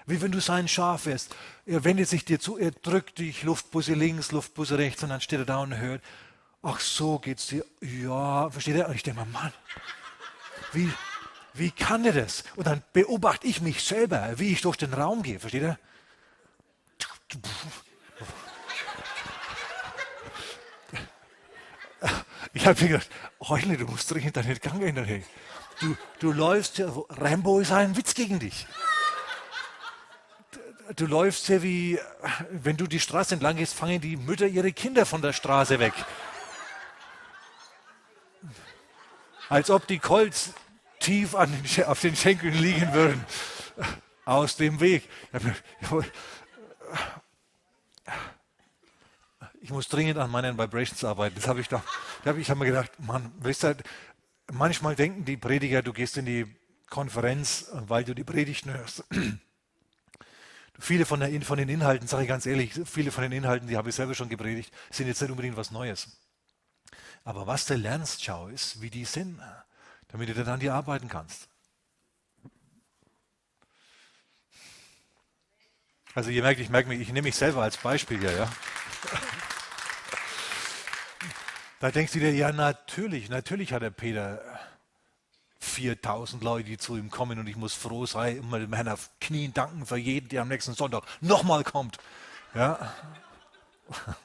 [0.06, 1.36] Wie wenn du sein Schaf wärst.
[1.66, 5.40] Er wendet sich dir zu, er drückt dich, Luftbusse links, Luftbusse rechts und dann steht
[5.40, 6.02] er da und hört,
[6.62, 7.66] ach so geht's dir.
[7.82, 8.90] Ja, versteht er?
[8.90, 9.54] Und ich denke mal, Mann,
[10.74, 10.92] wie,
[11.54, 12.44] wie kann er das?
[12.56, 15.80] Und dann beobachte ich mich selber, wie ich durch den Raum gehe, versteht er?
[22.54, 23.10] Ich habe mir gedacht,
[23.42, 25.24] Heule, du musst dringend deinen Gang ändern.
[25.80, 28.68] Du, du läufst ja, Rambo ist ein Witz gegen dich
[30.96, 32.00] du läufst ja wie,
[32.52, 35.94] wenn du die Straße entlang gehst, fangen die Mütter ihre Kinder von der Straße weg.
[39.50, 40.54] Als ob die Colts
[41.00, 43.24] tief den, auf den Schenkeln liegen würden.
[44.26, 45.10] Aus dem Weg.
[49.64, 51.36] Ich muss dringend an meinen Vibrations arbeiten.
[51.36, 51.82] Das habe ich doch.
[52.24, 53.78] Da habe ich hab mir gedacht, Mann, weißt du,
[54.52, 56.54] manchmal denken die Prediger, du gehst in die
[56.90, 59.06] Konferenz, weil du die Predigten hörst.
[60.80, 63.78] Viele von, der, von den Inhalten, sage ich ganz ehrlich, viele von den Inhalten, die
[63.78, 66.10] habe ich selber schon gepredigt, sind jetzt nicht unbedingt was Neues.
[67.24, 69.40] Aber was du lernst, schau, ist, wie die sind,
[70.10, 71.48] damit du dann an die arbeiten kannst.
[76.16, 78.52] Also ihr merkt, ich merke mich, ich nehme mich selber als Beispiel hier, ja.
[81.84, 84.42] Da denkst du dir, ja natürlich, natürlich hat der Peter
[85.60, 89.10] 4000 Leute, die zu ihm kommen und ich muss froh sein, immer dem Herrn auf
[89.20, 91.98] Knien danken für jeden, der am nächsten Sonntag nochmal kommt.
[92.54, 92.96] Ja.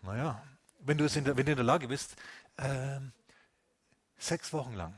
[0.00, 0.42] naja,
[0.78, 2.16] wenn du, in der, wenn du in der Lage bist,
[2.56, 3.00] äh,
[4.16, 4.94] sechs Wochen lang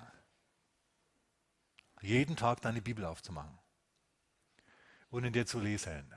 [2.00, 3.58] jeden Tag deine Bibel aufzumachen
[5.10, 6.14] und in der zu lesen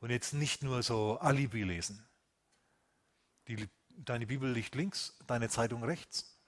[0.00, 2.06] und jetzt nicht nur so Alibi lesen.
[3.48, 6.38] Die deine Bibel liegt links, deine Zeitung rechts.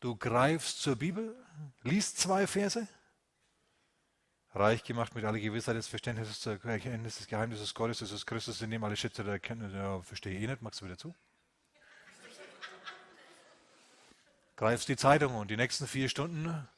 [0.00, 1.34] Du greifst zur Bibel,
[1.82, 2.86] liest zwei Verse.
[4.52, 8.70] Reich gemacht mit aller Gewissheit des Verständnisses zur Erkenntnis des Geheimnisses Gottes, ist Christus, in
[8.70, 9.72] dem alle Schätze der Erkenntnis.
[9.72, 11.14] Ja, verstehe ich eh nicht, magst du wieder zu?
[14.56, 16.68] Greifst die Zeitung und die nächsten vier Stunden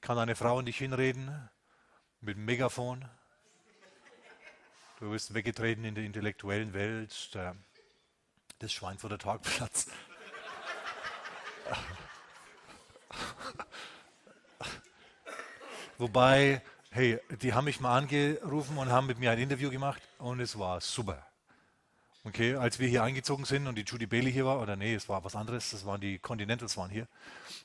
[0.00, 1.50] kann eine Frau in dich hinreden
[2.20, 3.08] mit dem Megafon.
[4.98, 7.54] Du bist weggetreten in der intellektuellen Welt, der
[8.58, 9.86] das Schweinfurter Tagplatz.
[15.98, 20.40] Wobei, hey, die haben mich mal angerufen und haben mit mir ein Interview gemacht und
[20.40, 21.24] es war super.
[22.24, 25.08] Okay, als wir hier eingezogen sind und die Judy Bailey hier war, oder nee, es
[25.08, 27.06] war was anderes, das waren die Continentals waren hier,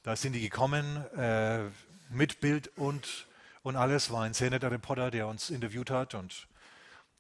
[0.04, 1.64] da sind die gekommen äh,
[2.12, 3.26] mit Bild und,
[3.64, 6.48] und alles, war ein sehr netter Reporter, der uns interviewt hat und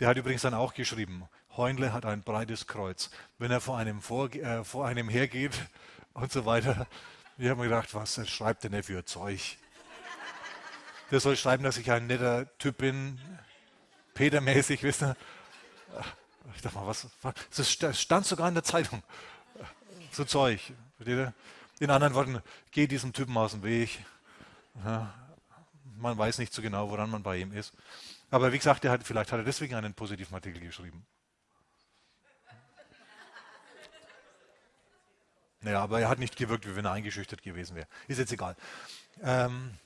[0.03, 3.09] der hat übrigens dann auch geschrieben, Heunle hat ein breites Kreuz.
[3.37, 5.53] Wenn er vor einem, vor, äh, vor einem hergeht
[6.13, 6.87] und so weiter,
[7.37, 9.55] wir haben gedacht, was schreibt denn er für Zeug?
[11.09, 13.17] Der soll schreiben, dass ich ein netter Typ bin,
[14.13, 15.15] Petermäßig, wisst ihr?
[16.53, 17.07] Ich dachte mal, was?
[17.55, 19.01] Das stand sogar in der Zeitung.
[20.11, 20.73] So Zeug.
[21.79, 24.03] In anderen Worten, geh diesem Typen aus dem Weg.
[25.95, 27.71] Man weiß nicht so genau, woran man bei ihm ist.
[28.33, 31.05] Aber wie gesagt, hat, vielleicht hat er deswegen einen positiven Artikel geschrieben.
[35.61, 37.87] Naja, aber er hat nicht gewirkt, wie wenn er eingeschüchtert gewesen wäre.
[38.07, 38.55] Ist jetzt egal.
[39.21, 39.77] Ähm,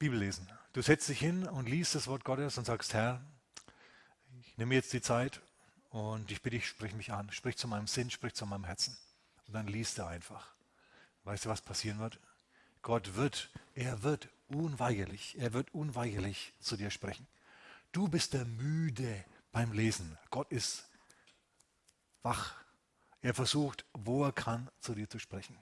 [0.00, 0.50] Bibel lesen.
[0.72, 3.20] Du setzt dich hin und liest das Wort Gottes und sagst, Herr,
[4.40, 5.40] ich nehme jetzt die Zeit
[5.90, 7.30] und ich bitte dich, sprich mich an.
[7.30, 8.96] Sprich zu meinem Sinn, sprich zu meinem Herzen.
[9.46, 10.52] Und dann liest er einfach.
[11.22, 12.18] Weißt du, was passieren wird?
[12.82, 17.26] Gott wird, er wird unweigerlich, er wird unweigerlich zu dir sprechen.
[17.92, 20.18] Du bist der Müde beim Lesen.
[20.30, 20.88] Gott ist
[22.22, 22.54] wach.
[23.22, 25.56] Er versucht, wo er kann, zu dir zu sprechen.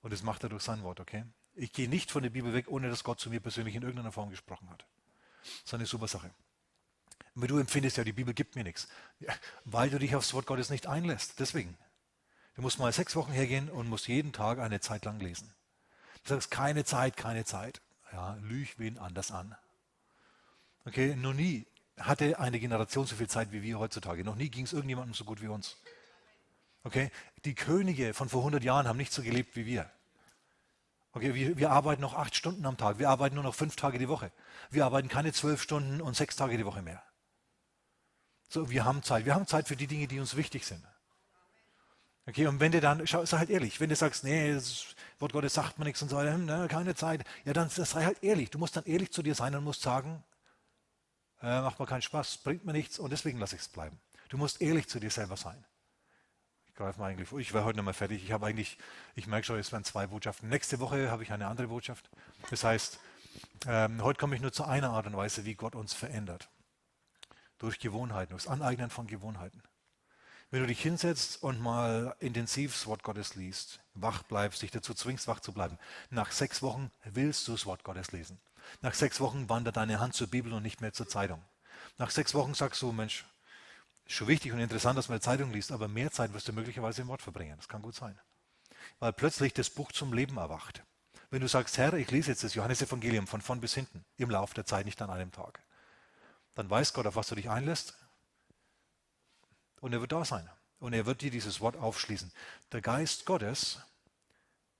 [0.00, 1.24] Und das macht er durch sein Wort, okay?
[1.54, 4.12] Ich gehe nicht von der Bibel weg, ohne dass Gott zu mir persönlich in irgendeiner
[4.12, 4.86] Form gesprochen hat.
[5.42, 6.30] Das ist eine super Sache.
[7.34, 8.88] Aber du empfindest ja, die Bibel gibt mir nichts,
[9.18, 9.34] ja,
[9.64, 11.38] weil du dich aufs Wort Gottes nicht einlässt.
[11.40, 11.76] Deswegen.
[12.54, 15.54] Du musst mal sechs Wochen hergehen und musst jeden Tag eine Zeit lang lesen.
[16.24, 17.80] Du sagst, keine Zeit, keine Zeit.
[18.12, 19.54] Ja, lüg wen anders an.
[20.84, 21.66] Okay, noch nie
[21.98, 24.24] hatte eine Generation so viel Zeit wie wir heutzutage.
[24.24, 25.76] Noch nie ging es irgendjemandem so gut wie uns.
[26.84, 27.10] Okay?
[27.44, 29.90] Die Könige von vor 100 Jahren haben nicht so gelebt wie wir.
[31.12, 33.98] Okay, wir, wir arbeiten noch acht Stunden am Tag, wir arbeiten nur noch fünf Tage
[33.98, 34.32] die Woche.
[34.70, 37.02] Wir arbeiten keine zwölf Stunden und sechs Tage die Woche mehr.
[38.48, 39.24] So, wir haben Zeit.
[39.24, 40.82] Wir haben Zeit für die Dinge, die uns wichtig sind.
[42.26, 45.32] Okay, und wenn du dann, schau, sei halt ehrlich, wenn du sagst, nee, das Wort
[45.32, 48.50] Gottes sagt mir nichts und so weiter, ne, keine Zeit, ja, dann sei halt ehrlich.
[48.50, 50.22] Du musst dann ehrlich zu dir sein und musst sagen,
[51.42, 53.98] äh, macht mir keinen Spaß, bringt mir nichts und deswegen lasse ich es bleiben.
[54.28, 55.64] Du musst ehrlich zu dir selber sein.
[56.68, 57.40] Ich greife mal eigentlich vor.
[57.40, 58.22] Ich wäre heute noch mal fertig.
[58.22, 58.78] Ich habe eigentlich,
[59.16, 60.48] ich merke schon, es werden zwei Botschaften.
[60.48, 62.08] Nächste Woche habe ich eine andere Botschaft.
[62.50, 63.00] Das heißt,
[63.66, 66.48] ähm, heute komme ich nur zu einer Art und Weise, wie Gott uns verändert.
[67.58, 69.62] Durch Gewohnheiten, durch das Aneignen von Gewohnheiten.
[70.52, 74.92] Wenn du dich hinsetzt und mal intensiv das Wort Gottes liest, wach bleibst, dich dazu
[74.92, 75.78] zwingst, wach zu bleiben,
[76.10, 78.38] nach sechs Wochen willst du das Wort Gottes lesen.
[78.82, 81.42] Nach sechs Wochen wandert deine Hand zur Bibel und nicht mehr zur Zeitung.
[81.96, 83.24] Nach sechs Wochen sagst du, Mensch,
[84.04, 86.52] ist schon wichtig und interessant, dass man eine Zeitung liest, aber mehr Zeit wirst du
[86.52, 87.56] möglicherweise im Wort verbringen.
[87.56, 88.20] Das kann gut sein.
[88.98, 90.82] Weil plötzlich das Buch zum Leben erwacht.
[91.30, 94.52] Wenn du sagst, Herr, ich lese jetzt das Johannesevangelium von vorn bis hinten, im Laufe
[94.52, 95.60] der Zeit, nicht an einem Tag,
[96.54, 97.94] dann weiß Gott, auf was du dich einlässt.
[99.82, 100.48] Und er wird da sein.
[100.78, 102.32] Und er wird dir dieses Wort aufschließen.
[102.70, 103.80] Der Geist Gottes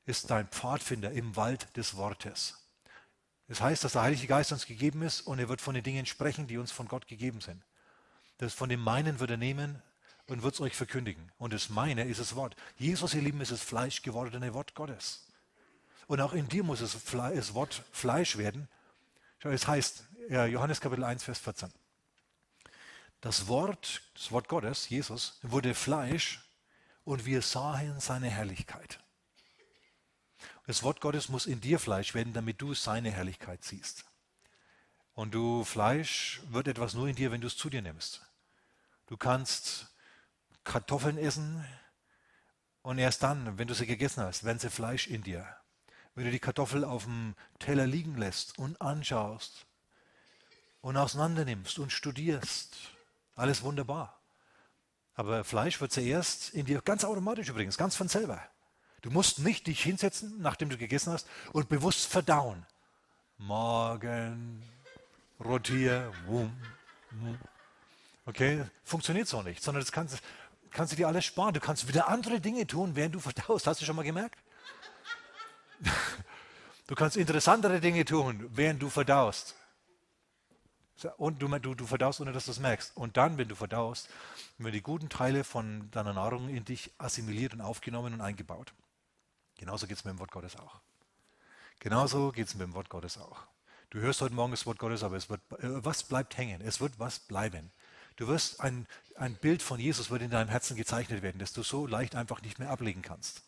[0.07, 2.57] ist dein Pfadfinder im Wald des Wortes.
[3.49, 6.07] Das heißt, dass der Heilige Geist uns gegeben ist und er wird von den Dingen
[6.07, 7.62] sprechen, die uns von Gott gegeben sind.
[8.38, 9.83] Das von dem meinen wird er nehmen
[10.29, 11.31] und wird es euch verkündigen.
[11.37, 12.57] Und das meine ist das Wort.
[12.79, 15.27] Jesus, ihr Lieben, ist das Fleisch gewordene Wort Gottes.
[16.07, 18.69] Und auch in dir muss das Wort Fleisch werden.
[19.41, 21.73] Es heißt, Johannes Kapitel 1, Vers 14.
[23.22, 26.40] Das Wort, das Wort Gottes, Jesus, wurde Fleisch
[27.04, 28.98] und wir sahen seine Herrlichkeit.
[30.66, 34.04] Das Wort Gottes muss in dir Fleisch werden, damit du seine Herrlichkeit siehst.
[35.14, 38.22] Und du Fleisch wird etwas nur in dir, wenn du es zu dir nimmst.
[39.06, 39.94] Du kannst
[40.64, 41.64] Kartoffeln essen
[42.82, 45.46] und erst dann, wenn du sie gegessen hast, werden sie Fleisch in dir.
[46.16, 49.64] Wenn du die Kartoffel auf dem Teller liegen lässt und anschaust
[50.80, 52.91] und auseinander nimmst und studierst,
[53.35, 54.18] alles wunderbar.
[55.14, 58.42] Aber Fleisch wird zuerst in dir, ganz automatisch übrigens, ganz von selber.
[59.03, 62.64] Du musst nicht dich hinsetzen, nachdem du gegessen hast, und bewusst verdauen.
[63.37, 64.62] Morgen,
[65.45, 66.57] rotier, wum,
[67.11, 67.38] wum.
[68.25, 70.23] Okay, funktioniert so nicht, sondern das kannst,
[70.71, 71.53] kannst du dir alles sparen.
[71.53, 73.66] Du kannst wieder andere Dinge tun, während du verdaust.
[73.66, 74.38] Hast du schon mal gemerkt?
[76.88, 79.55] Du kannst interessantere Dinge tun, während du verdaust.
[81.16, 82.96] Und du, du, du verdaust, ohne dass du es merkst.
[82.96, 84.09] Und dann, wenn du verdaust,
[84.59, 88.72] werden die guten Teile von deiner Nahrung in dich assimiliert und aufgenommen und eingebaut.
[89.59, 90.81] Genauso geht es mit dem Wort Gottes auch.
[91.78, 93.42] Genauso geht es mit dem Wort Gottes auch.
[93.90, 96.61] Du hörst heute Morgen das Wort Gottes, aber es wird, äh, was bleibt hängen?
[96.61, 97.72] Es wird was bleiben.
[98.16, 101.62] Du wirst ein, ein Bild von Jesus wird in deinem Herzen gezeichnet werden, das du
[101.62, 103.42] so leicht einfach nicht mehr ablegen kannst.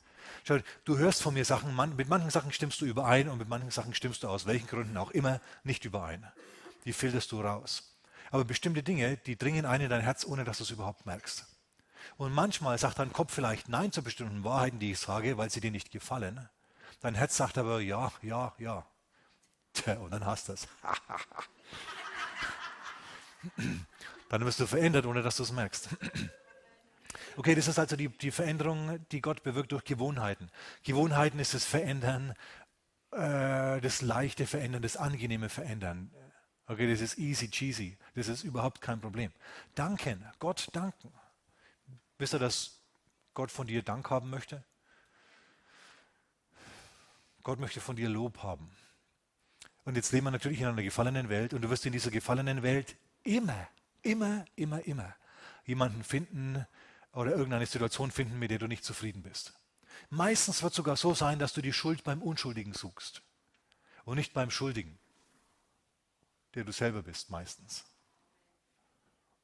[0.44, 3.48] Schau, du hörst von mir Sachen, man, mit manchen Sachen stimmst du überein und mit
[3.48, 6.26] manchen Sachen stimmst du aus welchen Gründen auch immer nicht überein.
[6.84, 7.96] Die filterst du raus.
[8.30, 11.46] Aber bestimmte Dinge, die dringen ein in dein Herz, ohne dass du es überhaupt merkst.
[12.16, 15.60] Und manchmal sagt dein Kopf vielleicht Nein zu bestimmten Wahrheiten, die ich sage, weil sie
[15.60, 16.48] dir nicht gefallen.
[17.00, 18.86] Dein Herz sagt aber Ja, ja, ja.
[19.72, 20.68] Tja, und dann hast du es.
[24.28, 25.88] dann wirst du verändert, ohne dass du es merkst.
[27.36, 30.50] Okay, das ist also die, die Veränderung, die Gott bewirkt durch Gewohnheiten.
[30.84, 32.34] Gewohnheiten ist das Verändern,
[33.10, 36.12] äh, das leichte Verändern, das angenehme Verändern.
[36.66, 37.98] Okay, das ist easy cheesy.
[38.14, 39.32] Das ist überhaupt kein Problem.
[39.74, 41.12] Danken, Gott danken.
[42.18, 42.80] Wisst ihr, dass
[43.34, 44.64] Gott von dir Dank haben möchte?
[47.42, 48.70] Gott möchte von dir Lob haben.
[49.84, 52.62] Und jetzt leben wir natürlich in einer gefallenen Welt und du wirst in dieser gefallenen
[52.62, 53.68] Welt immer,
[54.02, 55.14] immer, immer, immer
[55.66, 56.66] jemanden finden
[57.12, 59.52] oder irgendeine Situation finden, mit der du nicht zufrieden bist.
[60.10, 63.22] Meistens wird es sogar so sein, dass du die Schuld beim Unschuldigen suchst
[64.04, 64.98] und nicht beim Schuldigen,
[66.54, 67.84] der du selber bist meistens.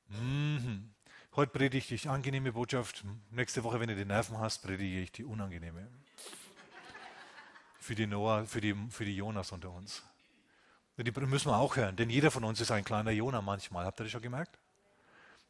[0.09, 0.95] Mhm.
[1.37, 3.05] Heute predige ich die angenehme Botschaft.
[3.31, 5.89] Nächste Woche, wenn du die Nerven hast, predige ich die unangenehme.
[7.79, 10.03] Für die Noah, für die, für die Jonas unter uns.
[10.97, 13.87] Die müssen wir auch hören, denn jeder von uns ist ein kleiner Jonah manchmal.
[13.87, 14.59] Habt ihr das schon gemerkt?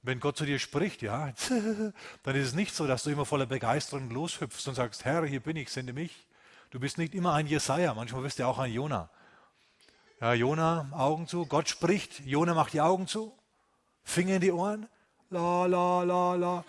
[0.02, 1.32] Wenn Gott zu dir spricht, ja,
[2.22, 5.40] dann ist es nicht so, dass du immer voller Begeisterung loshüpfst und sagst, Herr, hier
[5.40, 6.26] bin ich, sende mich.
[6.70, 9.10] Du bist nicht immer ein Jesaja, manchmal bist du auch ein Jonah.
[10.20, 13.34] Ja, Jonah, Augen zu, Gott spricht, Jonah macht die Augen zu,
[14.02, 14.86] Finger in die Ohren
[15.30, 16.64] la, la, la, la,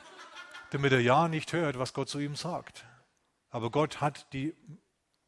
[0.70, 2.86] damit er ja nicht hört, was Gott zu ihm sagt.
[3.50, 4.56] Aber Gott hat die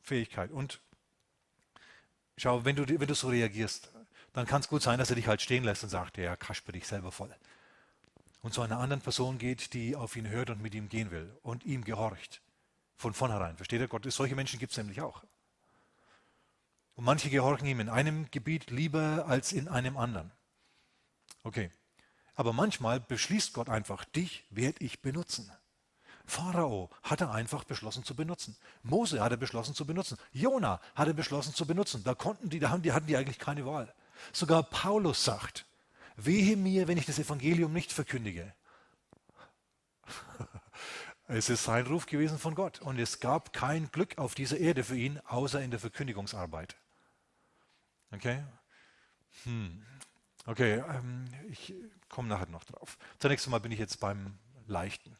[0.01, 0.51] Fähigkeit.
[0.51, 0.79] Und
[2.37, 3.91] schau, wenn du, wenn du so reagierst,
[4.31, 6.71] dann kann es gut sein, dass er dich halt stehen lässt und sagt, ja, kasper
[6.71, 7.35] dich selber voll.
[8.41, 11.37] Und zu einer anderen Person geht, die auf ihn hört und mit ihm gehen will
[11.41, 12.41] und ihm gehorcht.
[12.95, 13.57] Von vornherein.
[13.57, 13.89] Versteht ihr?
[13.89, 15.23] Gott, solche Menschen gibt es nämlich auch.
[16.95, 20.31] Und manche gehorchen ihm in einem Gebiet lieber als in einem anderen.
[21.43, 21.71] Okay.
[22.35, 25.51] Aber manchmal beschließt Gott einfach, dich werde ich benutzen.
[26.25, 28.55] Pharao hat er einfach beschlossen zu benutzen.
[28.81, 30.17] Mose hat er beschlossen zu benutzen.
[30.31, 32.03] Jona hat er beschlossen zu benutzen.
[32.03, 33.93] Da konnten die, da haben die, hatten die eigentlich keine Wahl.
[34.31, 35.65] Sogar Paulus sagt,
[36.15, 38.53] wehe mir, wenn ich das Evangelium nicht verkündige.
[41.25, 44.83] Es ist sein Ruf gewesen von Gott und es gab kein Glück auf dieser Erde
[44.83, 46.75] für ihn, außer in der Verkündigungsarbeit.
[48.13, 48.43] Okay?
[49.43, 49.83] Hm.
[50.45, 51.73] Okay, ähm, ich
[52.09, 52.97] komme nachher noch drauf.
[53.19, 55.15] Zunächst einmal bin ich jetzt beim Leichten.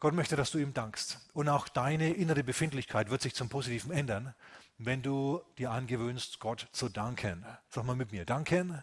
[0.00, 1.18] Gott möchte, dass du ihm dankst.
[1.34, 4.34] Und auch deine innere Befindlichkeit wird sich zum Positiven ändern,
[4.78, 7.44] wenn du dir angewöhnst, Gott zu danken.
[7.68, 8.82] Sag mal mit mir, danken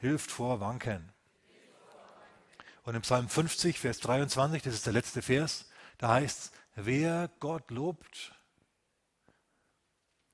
[0.00, 1.12] hilft vor Wanken.
[2.84, 7.28] Und im Psalm 50, Vers 23, das ist der letzte Vers, da heißt es, wer
[7.40, 8.34] Gott lobt,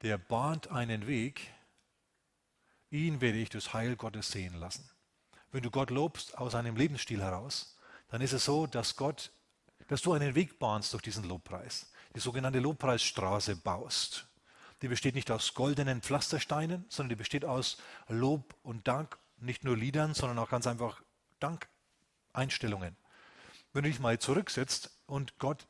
[0.02, 1.52] der bahnt einen Weg,
[2.90, 4.88] ihn werde ich das Heil Gottes sehen lassen.
[5.52, 7.76] Wenn du Gott lobst aus einem Lebensstil heraus,
[8.08, 9.32] dann ist es so, dass Gott,
[9.88, 14.26] dass du einen Weg bahnst durch diesen Lobpreis, die sogenannte Lobpreisstraße baust.
[14.82, 19.76] Die besteht nicht aus goldenen Pflastersteinen, sondern die besteht aus Lob und Dank, nicht nur
[19.76, 21.02] Liedern, sondern auch ganz einfach
[21.40, 22.96] Dankeinstellungen.
[23.72, 25.66] Wenn du dich mal zurücksetzt und Gott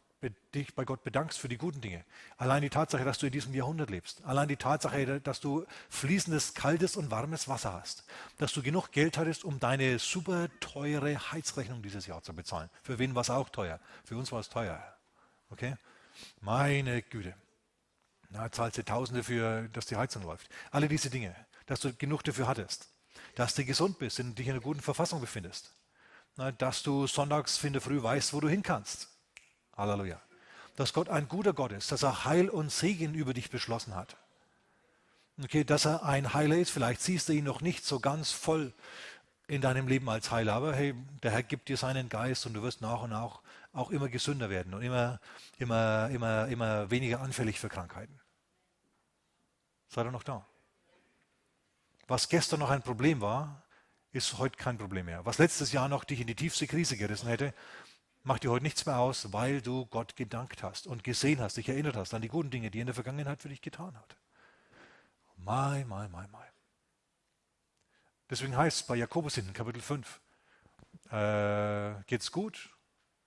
[0.55, 2.05] dich bei Gott bedankst für die guten Dinge.
[2.39, 4.25] Allein die Tatsache, dass du in diesem Jahrhundert lebst.
[4.25, 8.05] Allein die Tatsache, dass du fließendes, kaltes und warmes Wasser hast.
[8.39, 12.71] Dass du genug Geld hattest, um deine super teure Heizrechnung dieses Jahr zu bezahlen.
[12.83, 13.79] Für wen war es auch teuer?
[14.05, 14.83] Für uns war es teuer.
[15.51, 15.77] Okay?
[16.41, 17.35] Meine Güte.
[18.31, 20.49] Na, zahlst du Tausende für, dass die Heizung läuft.
[20.71, 21.35] Alle diese Dinge.
[21.67, 22.89] Dass du genug dafür hattest.
[23.35, 25.73] Dass du gesund bist und dich in einer guten Verfassung befindest.
[26.59, 29.09] Dass du sonntags in Früh weißt, wo du hin kannst
[29.77, 30.21] Halleluja.
[30.77, 34.17] Dass Gott ein guter Gott ist, dass er Heil und Segen über dich beschlossen hat.
[35.43, 38.73] Okay, dass er ein Heiler ist, vielleicht siehst du ihn noch nicht so ganz voll
[39.49, 42.63] in deinem Leben als Heiler, aber hey, der Herr gibt dir seinen Geist und du
[42.63, 43.41] wirst nach und nach
[43.73, 45.21] auch immer gesünder werden und immer,
[45.59, 48.19] immer, immer, immer weniger anfällig für Krankheiten.
[49.89, 50.47] Seid ihr noch da?
[52.09, 53.63] Was gestern noch ein Problem war,
[54.13, 55.27] ist heute kein Problem mehr.
[55.27, 57.53] Was letztes Jahr noch dich in die tiefste Krise gerissen hätte,
[58.27, 61.69] macht dir heute nichts mehr aus, weil du Gott gedankt hast und gesehen hast, dich
[61.69, 64.17] erinnert hast an die guten Dinge, die er in der Vergangenheit für dich getan hat.
[65.37, 66.45] Mai, mai, mai, mai.
[68.29, 70.21] Deswegen heißt es bei Jakobus in Kapitel 5,
[71.13, 72.71] äh, geht's gut?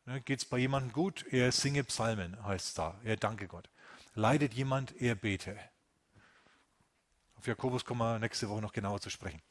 [0.05, 1.25] Ne, geht's bei jemandem gut?
[1.31, 2.99] Er singe Psalmen, heißt es da.
[3.05, 3.69] Er danke Gott.
[4.15, 5.57] Leidet jemand, er bete.
[7.37, 9.41] Auf Jakobus kommen wir nächste Woche noch genauer zu sprechen.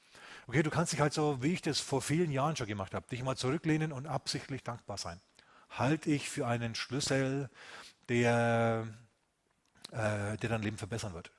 [0.47, 3.09] Okay, du kannst dich halt so, wie ich das vor vielen Jahren schon gemacht habe,
[3.09, 5.19] dich mal zurücklehnen und absichtlich dankbar sein
[5.71, 7.51] halte ich für einen Schlüssel,
[8.09, 8.87] der,
[9.91, 11.31] äh, der dein Leben verbessern wird.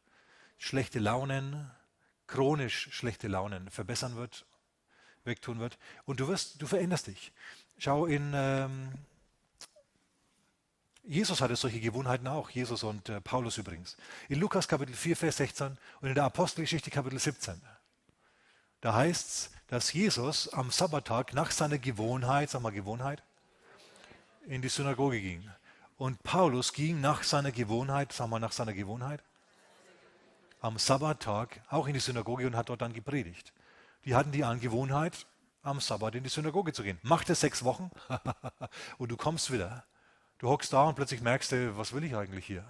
[0.58, 1.72] Schlechte Launen,
[2.28, 4.46] chronisch schlechte Launen verbessern wird,
[5.24, 5.78] wegtun wird.
[6.06, 7.32] Und du wirst, du veränderst dich.
[7.78, 8.92] Schau in ähm,
[11.10, 13.98] Jesus hatte solche Gewohnheiten auch, Jesus und äh, Paulus übrigens.
[14.28, 17.60] In Lukas Kapitel 4, Vers 16 und in der Apostelgeschichte Kapitel 17.
[18.82, 23.24] Da heißt es, dass Jesus am Sabbattag nach seiner Gewohnheit, sag mal Gewohnheit,
[24.48, 25.50] in die Synagoge ging.
[25.98, 29.22] Und Paulus ging nach seiner Gewohnheit, sagen wir nach seiner Gewohnheit,
[30.62, 33.54] am Sabbattag auch in die Synagoge und hat dort dann gepredigt.
[34.06, 35.26] Die hatten die Angewohnheit,
[35.62, 37.00] am Sabbat in die Synagoge zu gehen.
[37.02, 37.92] Mach das sechs Wochen
[38.98, 39.86] und du kommst wieder.
[40.38, 42.66] Du hockst da und plötzlich merkst du, was will ich eigentlich hier?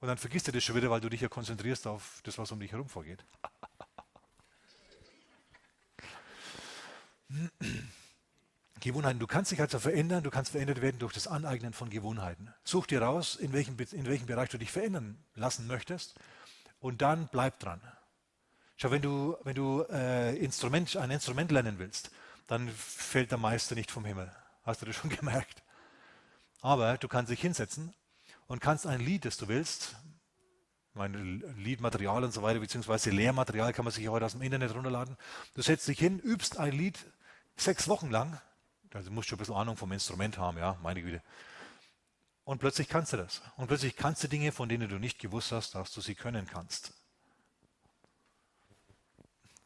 [0.00, 2.52] Und dann vergisst du das schon wieder, weil du dich ja konzentrierst auf das, was
[2.52, 3.24] um dich herum vorgeht.
[8.80, 9.18] Gewohnheiten.
[9.18, 12.52] Du kannst dich also verändern, du kannst verändert werden durch das Aneignen von Gewohnheiten.
[12.64, 16.14] Such dir raus, in welchem, in welchem Bereich du dich verändern lassen möchtest
[16.80, 17.80] und dann bleib dran.
[18.76, 22.10] Schau, wenn du, wenn du äh, Instrument, ein Instrument lernen willst,
[22.46, 24.30] dann fällt der Meister nicht vom Himmel.
[24.64, 25.62] Hast du das schon gemerkt?
[26.60, 27.94] Aber du kannst dich hinsetzen
[28.46, 29.96] und kannst ein Lied, das du willst,
[30.94, 35.16] mein Liedmaterial und so weiter, beziehungsweise Lehrmaterial kann man sich heute aus dem Internet runterladen.
[35.54, 36.98] Du setzt dich hin, übst ein Lied
[37.56, 38.40] sechs Wochen lang
[38.94, 41.22] also musst du ein bisschen Ahnung vom Instrument haben, ja, meine Güte.
[42.44, 43.42] Und plötzlich kannst du das.
[43.56, 46.46] Und plötzlich kannst du Dinge, von denen du nicht gewusst hast, dass du sie können
[46.46, 46.94] kannst.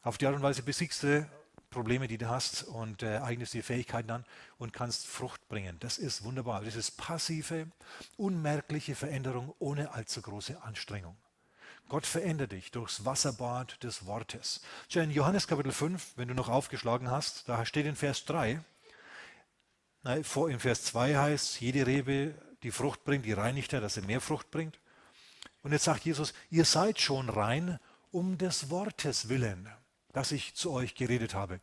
[0.02, 1.28] Auf die Art und Weise besiegst du
[1.70, 4.24] Probleme, die du hast und äh, eignest dir Fähigkeiten an
[4.58, 5.78] und kannst Frucht bringen.
[5.80, 6.62] Das ist wunderbar.
[6.64, 7.68] Das ist passive,
[8.16, 11.16] unmerkliche Veränderung ohne allzu große Anstrengung.
[11.88, 14.60] Gott verändert dich durchs Wasserbad des Wortes.
[14.94, 18.62] in Johannes Kapitel 5, wenn du noch aufgeschlagen hast, da steht in Vers 3,
[20.04, 24.20] in Vers 2 heißt, jede Rebe, die Frucht bringt, die reinigt er, dass sie mehr
[24.20, 24.80] Frucht bringt.
[25.62, 27.78] Und jetzt sagt Jesus, ihr seid schon rein
[28.10, 29.68] um des Wortes willen,
[30.12, 31.60] das ich zu euch geredet habe.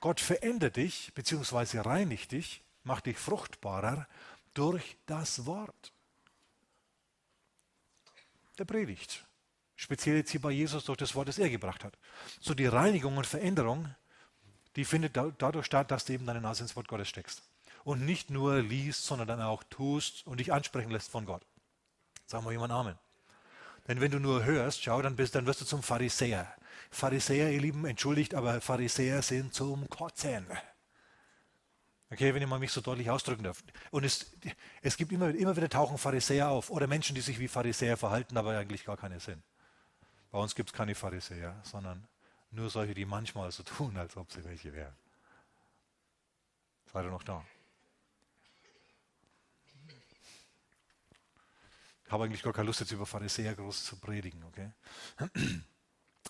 [0.00, 1.80] Gott verändert dich bzw.
[1.80, 4.08] reinigt dich, macht dich fruchtbarer
[4.54, 5.92] durch das Wort.
[8.58, 9.24] Der Predigt.
[9.76, 11.96] Speziell jetzt hier bei Jesus durch das Wort, das er gebracht hat.
[12.40, 13.94] So die Reinigung und Veränderung,
[14.76, 17.42] die findet dadurch statt, dass du eben deine Nase ins Wort Gottes steckst.
[17.84, 21.42] Und nicht nur liest, sondern dann auch tust und dich ansprechen lässt von Gott.
[22.26, 22.98] Sagen wir jemand Amen.
[23.88, 26.54] Denn wenn du nur hörst, schau, dann, bist, dann wirst du zum Pharisäer.
[26.90, 30.46] Pharisäer, ihr Lieben, entschuldigt, aber Pharisäer sind zum Kotzen.
[32.10, 33.64] Okay, wenn ich mal mich so deutlich ausdrücken darf.
[33.90, 34.30] Und es,
[34.82, 38.36] es gibt immer, immer wieder tauchen Pharisäer auf oder Menschen, die sich wie Pharisäer verhalten,
[38.36, 39.42] aber eigentlich gar keinen Sinn.
[40.30, 42.06] Bei uns gibt es keine Pharisäer, sondern
[42.50, 44.94] nur solche, die manchmal so tun, als ob sie welche wären.
[46.92, 47.42] Seid ihr noch da?
[52.12, 54.42] Habe eigentlich gar keine Lust, jetzt über Pharisäer groß zu predigen.
[54.44, 54.70] Okay?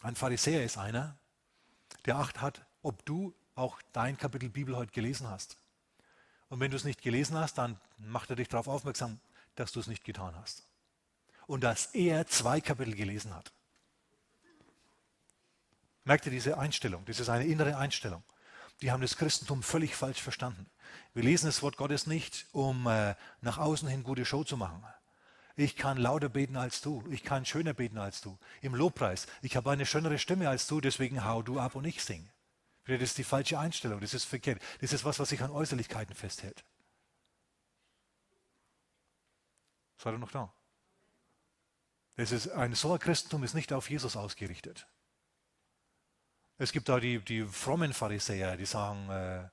[0.03, 1.17] Ein Pharisäer ist einer,
[2.07, 5.57] der Acht hat, ob du auch dein Kapitel Bibel heute gelesen hast.
[6.49, 9.21] Und wenn du es nicht gelesen hast, dann macht er dich darauf aufmerksam,
[9.55, 10.67] dass du es nicht getan hast.
[11.47, 13.53] Und dass er zwei Kapitel gelesen hat.
[16.05, 17.05] Merkt ihr diese Einstellung?
[17.05, 18.23] Das ist eine innere Einstellung.
[18.81, 20.67] Die haben das Christentum völlig falsch verstanden.
[21.15, 24.85] Wir lesen das Wort Gottes nicht, um äh, nach außen hin gute Show zu machen.
[25.63, 27.05] Ich kann lauter beten als du.
[27.09, 28.37] Ich kann schöner beten als du.
[28.63, 29.29] Im Lobpreis.
[29.43, 32.29] Ich habe eine schönere Stimme als du, deswegen hau du ab und ich sing.
[32.85, 34.61] Das ist die falsche Einstellung, das ist verkehrt.
[34.81, 36.65] Das ist was, was sich an Äußerlichkeiten festhält.
[39.99, 40.53] Seid ihr noch da?
[42.17, 44.89] Das ist, ein so ein Christentum ist nicht auf Jesus ausgerichtet.
[46.59, 49.49] Es gibt da die, die frommen Pharisäer, die sagen, äh,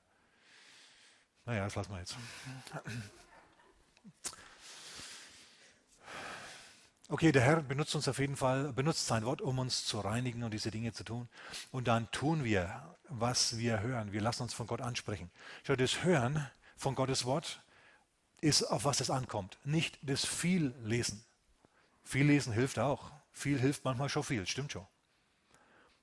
[1.44, 2.16] naja, das lassen wir jetzt.
[7.12, 10.44] Okay, der Herr benutzt uns auf jeden Fall, benutzt sein Wort, um uns zu reinigen
[10.44, 11.28] und diese Dinge zu tun.
[11.72, 14.12] Und dann tun wir, was wir hören.
[14.12, 15.28] Wir lassen uns von Gott ansprechen.
[15.64, 17.64] Schau, das Hören von Gottes Wort
[18.40, 19.58] ist, auf was es ankommt.
[19.64, 21.24] Nicht das viel Lesen.
[22.04, 23.10] Viel Lesen hilft auch.
[23.32, 24.86] Viel hilft manchmal schon viel, stimmt schon.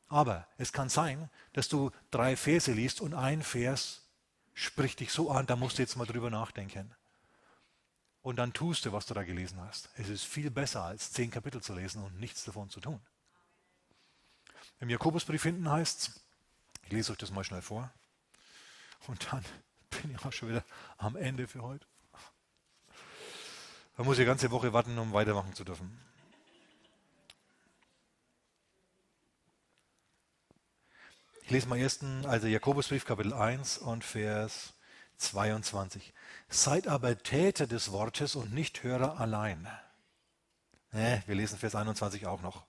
[0.09, 4.01] Aber es kann sein, dass du drei Verse liest und ein Vers
[4.53, 6.93] spricht dich so an, da musst du jetzt mal drüber nachdenken
[8.27, 9.87] und dann tust du, was du da gelesen hast.
[9.95, 12.99] Es ist viel besser, als zehn Kapitel zu lesen und nichts davon zu tun.
[14.81, 16.19] Im Jakobusbrief hinten heißt es,
[16.83, 17.89] ich lese euch das mal schnell vor,
[19.07, 19.45] und dann
[20.01, 20.65] bin ich auch schon wieder
[20.97, 21.87] am Ende für heute.
[23.95, 25.97] Da muss die ganze Woche warten, um weitermachen zu dürfen.
[31.43, 34.73] Ich lese mal ersten, also Jakobusbrief Kapitel 1 und Vers
[35.15, 36.13] 22.
[36.49, 39.67] Seid aber Täter des Wortes und nicht Hörer allein.
[40.91, 42.65] Ne, wir lesen Vers 21 auch noch.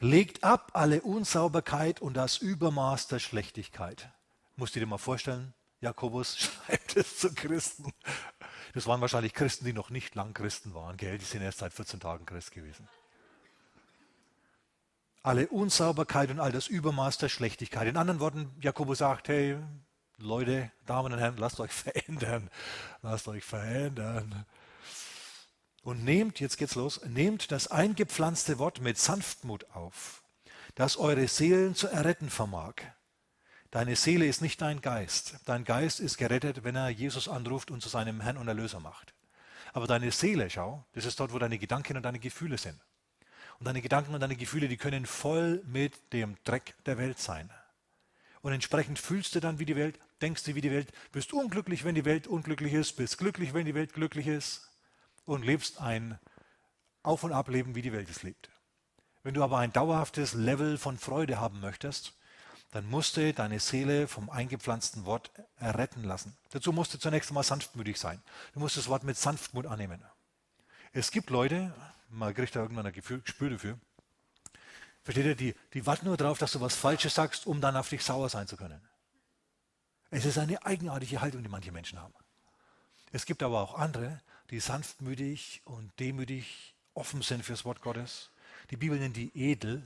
[0.00, 4.10] Legt ab alle Unsauberkeit und das Übermaß der Schlechtigkeit.
[4.56, 7.92] Musst du dir mal vorstellen, Jakobus schreibt es zu Christen.
[8.74, 11.18] Das waren wahrscheinlich Christen, die noch nicht lang Christen waren, gell?
[11.18, 12.88] Die sind erst seit 14 Tagen Christ gewesen.
[15.22, 17.86] Alle Unsauberkeit und all das Übermaß der Schlechtigkeit.
[17.86, 19.58] In anderen Worten, Jakobus sagt, hey,
[20.22, 22.48] Leute, Damen und Herren, lasst euch verändern.
[23.02, 24.46] Lasst euch verändern.
[25.82, 30.22] Und nehmt, jetzt geht's los, nehmt das eingepflanzte Wort mit Sanftmut auf,
[30.76, 32.74] das eure Seelen zu erretten vermag.
[33.72, 35.40] Deine Seele ist nicht dein Geist.
[35.44, 39.14] Dein Geist ist gerettet, wenn er Jesus anruft und zu seinem Herrn und Erlöser macht.
[39.72, 42.78] Aber deine Seele, schau, das ist dort, wo deine Gedanken und deine Gefühle sind.
[43.58, 47.50] Und deine Gedanken und deine Gefühle, die können voll mit dem Dreck der Welt sein.
[48.42, 51.84] Und entsprechend fühlst du dann wie die Welt, denkst du wie die Welt, bist unglücklich,
[51.84, 54.68] wenn die Welt unglücklich ist, bist glücklich, wenn die Welt glücklich ist
[55.24, 56.18] und lebst ein
[57.04, 58.50] Auf- und Ableben, wie die Welt es lebt.
[59.22, 62.14] Wenn du aber ein dauerhaftes Level von Freude haben möchtest,
[62.72, 66.36] dann musst du deine Seele vom eingepflanzten Wort erretten lassen.
[66.50, 68.20] Dazu musst du zunächst einmal sanftmütig sein.
[68.54, 70.02] Du musst das Wort mit Sanftmut annehmen.
[70.92, 71.72] Es gibt Leute,
[72.08, 73.78] man kriegt da irgendwann ein Gespür dafür,
[75.04, 77.88] Versteht ihr, die, die warten nur darauf, dass du was Falsches sagst, um dann auf
[77.88, 78.80] dich sauer sein zu können.
[80.10, 82.14] Es ist eine eigenartige Haltung, die manche Menschen haben.
[83.10, 88.30] Es gibt aber auch andere, die sanftmütig und demütig offen sind fürs Wort Gottes.
[88.70, 89.82] Die Bibel nennt die edel.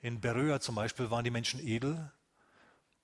[0.00, 2.10] In Beröa zum Beispiel waren die Menschen edel,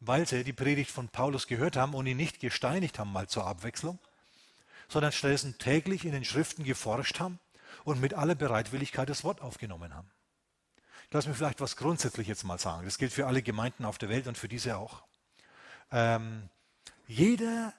[0.00, 3.46] weil sie die Predigt von Paulus gehört haben und ihn nicht gesteinigt haben, mal zur
[3.46, 3.98] Abwechslung,
[4.88, 7.38] sondern stattdessen täglich in den Schriften geforscht haben
[7.84, 10.10] und mit aller Bereitwilligkeit das Wort aufgenommen haben.
[11.10, 12.84] Lass mich vielleicht was grundsätzlich jetzt mal sagen.
[12.84, 15.02] Das gilt für alle Gemeinden auf der Welt und für diese auch.
[15.90, 16.50] Ähm,
[17.06, 17.72] jeder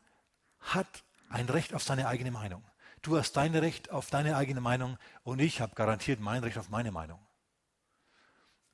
[0.59, 2.63] hat ein Recht auf seine eigene Meinung.
[3.01, 6.69] Du hast dein Recht auf deine eigene Meinung und ich habe garantiert mein Recht auf
[6.69, 7.19] meine Meinung.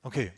[0.02, 0.32] Okay,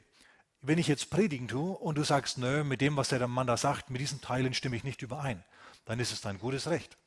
[0.60, 3.56] wenn ich jetzt predigen tue und du sagst, nö, mit dem, was der Mann da
[3.56, 5.44] sagt, mit diesen Teilen stimme ich nicht überein,
[5.84, 6.98] dann ist es dein gutes Recht.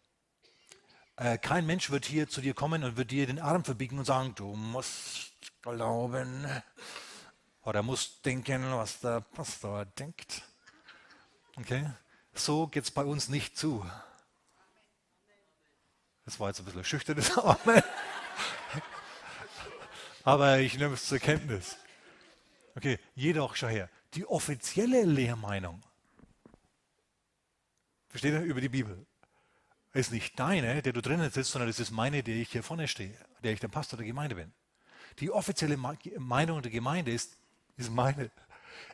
[1.17, 4.05] Äh, kein Mensch wird hier zu dir kommen und wird dir den Arm verbiegen und
[4.05, 5.30] sagen, du musst
[5.61, 6.47] glauben
[7.63, 10.43] oder musst denken, was der Pastor denkt.
[11.57, 11.89] Okay?
[12.33, 13.85] So geht es bei uns nicht zu.
[16.25, 17.83] Das war jetzt ein bisschen ein schüchternes Amen.
[20.23, 21.77] Aber ich nehme es zur Kenntnis.
[22.75, 25.81] Okay, jedoch, schau her, die offizielle Lehrmeinung,
[28.07, 29.05] versteht ihr, über die Bibel,
[29.93, 32.87] ist nicht deine, der du drinnen sitzt, sondern es ist meine, der ich hier vorne
[32.87, 34.53] stehe, der ich der Pastor der Gemeinde bin.
[35.19, 37.37] Die offizielle Meinung der Gemeinde ist,
[37.77, 38.31] ist meine.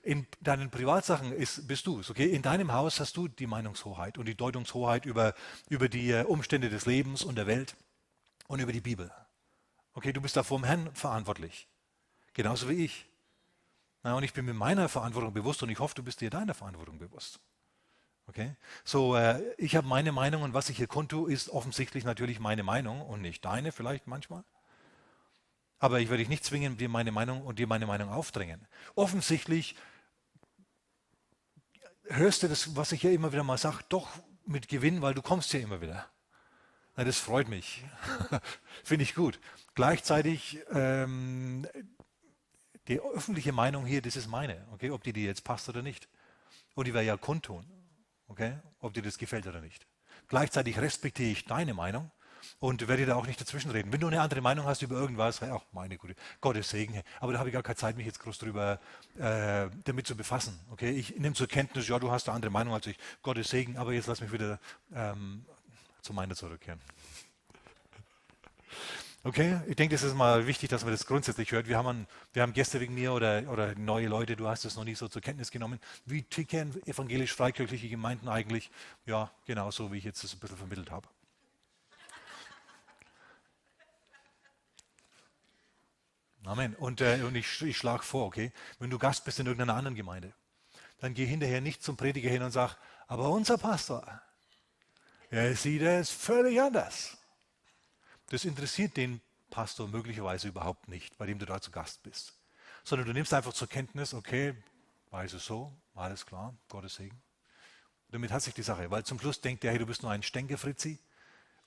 [0.03, 2.09] In deinen Privatsachen ist, bist du es.
[2.09, 2.29] Okay?
[2.29, 5.33] In deinem Haus hast du die Meinungshoheit und die Deutungshoheit über,
[5.69, 7.75] über die äh, Umstände des Lebens und der Welt
[8.47, 9.11] und über die Bibel.
[9.93, 11.67] Okay, du bist da vor dem Herrn verantwortlich.
[12.33, 13.07] Genauso wie ich.
[14.03, 16.53] Na, und ich bin mir meiner Verantwortung bewusst und ich hoffe, du bist dir deiner
[16.53, 17.39] Verantwortung bewusst.
[18.27, 18.55] Okay?
[18.83, 22.63] So, äh, ich habe meine Meinung und was ich hier kundtue, ist offensichtlich natürlich meine
[22.63, 24.43] Meinung und nicht deine vielleicht manchmal.
[25.79, 28.67] Aber ich werde dich nicht zwingen, dir meine Meinung und dir meine Meinung aufdrängen.
[28.95, 29.75] Offensichtlich
[32.05, 34.09] hörst du das, was ich ja immer wieder mal sage, doch
[34.45, 36.09] mit Gewinn, weil du kommst ja immer wieder.
[36.95, 37.83] Na, das freut mich.
[38.83, 39.39] Finde ich gut.
[39.75, 41.67] Gleichzeitig ähm,
[42.87, 46.07] die öffentliche Meinung hier, das ist meine, okay, ob die dir jetzt passt oder nicht.
[46.73, 47.65] Und die werde ja kundtun,
[48.27, 49.85] okay, ob dir das gefällt oder nicht.
[50.27, 52.11] Gleichzeitig respektiere ich deine Meinung
[52.59, 53.91] und werde da auch nicht dazwischenreden.
[53.91, 57.39] Wenn du eine andere Meinung hast über irgendwas, ach meine Gute, Gottes Segen, aber da
[57.39, 58.79] habe ich gar keine Zeit, mich jetzt groß drüber
[59.17, 60.59] äh, damit zu befassen.
[60.71, 63.77] Okay, ich nehme zur Kenntnis, ja, du hast eine andere Meinung als ich, Gottes Segen,
[63.77, 64.59] aber jetzt lass mich wieder
[64.93, 65.45] ähm,
[66.01, 66.79] zu meiner zurückkehren.
[69.23, 71.67] Okay, ich denke, das ist mal wichtig, dass man das grundsätzlich hört.
[71.67, 74.77] Wir haben, einen, wir haben Gäste wegen mir oder, oder neue Leute, du hast es
[74.77, 75.79] noch nicht so zur Kenntnis genommen.
[76.05, 78.71] Wie ticken evangelisch-freikirchliche Gemeinden eigentlich?
[79.05, 81.07] Ja, genau so, wie ich jetzt das ein bisschen vermittelt habe.
[86.47, 86.75] Amen.
[86.75, 89.95] Und, äh, und ich, ich schlage vor, okay, wenn du Gast bist in irgendeiner anderen
[89.95, 90.33] Gemeinde,
[90.99, 92.77] dann geh hinterher nicht zum Prediger hin und sag,
[93.07, 94.21] aber unser Pastor,
[95.29, 97.17] er sieht es völlig anders.
[98.29, 99.19] Das interessiert den
[99.49, 102.33] Pastor möglicherweise überhaupt nicht, bei dem du da zu Gast bist.
[102.85, 104.55] Sondern du nimmst einfach zur Kenntnis, okay,
[105.11, 107.21] weiß es so, alles klar, Gottes Segen.
[108.09, 110.23] Damit hat sich die Sache, weil zum Schluss denkt er, hey, du bist nur ein
[110.23, 110.97] Stänkefritzi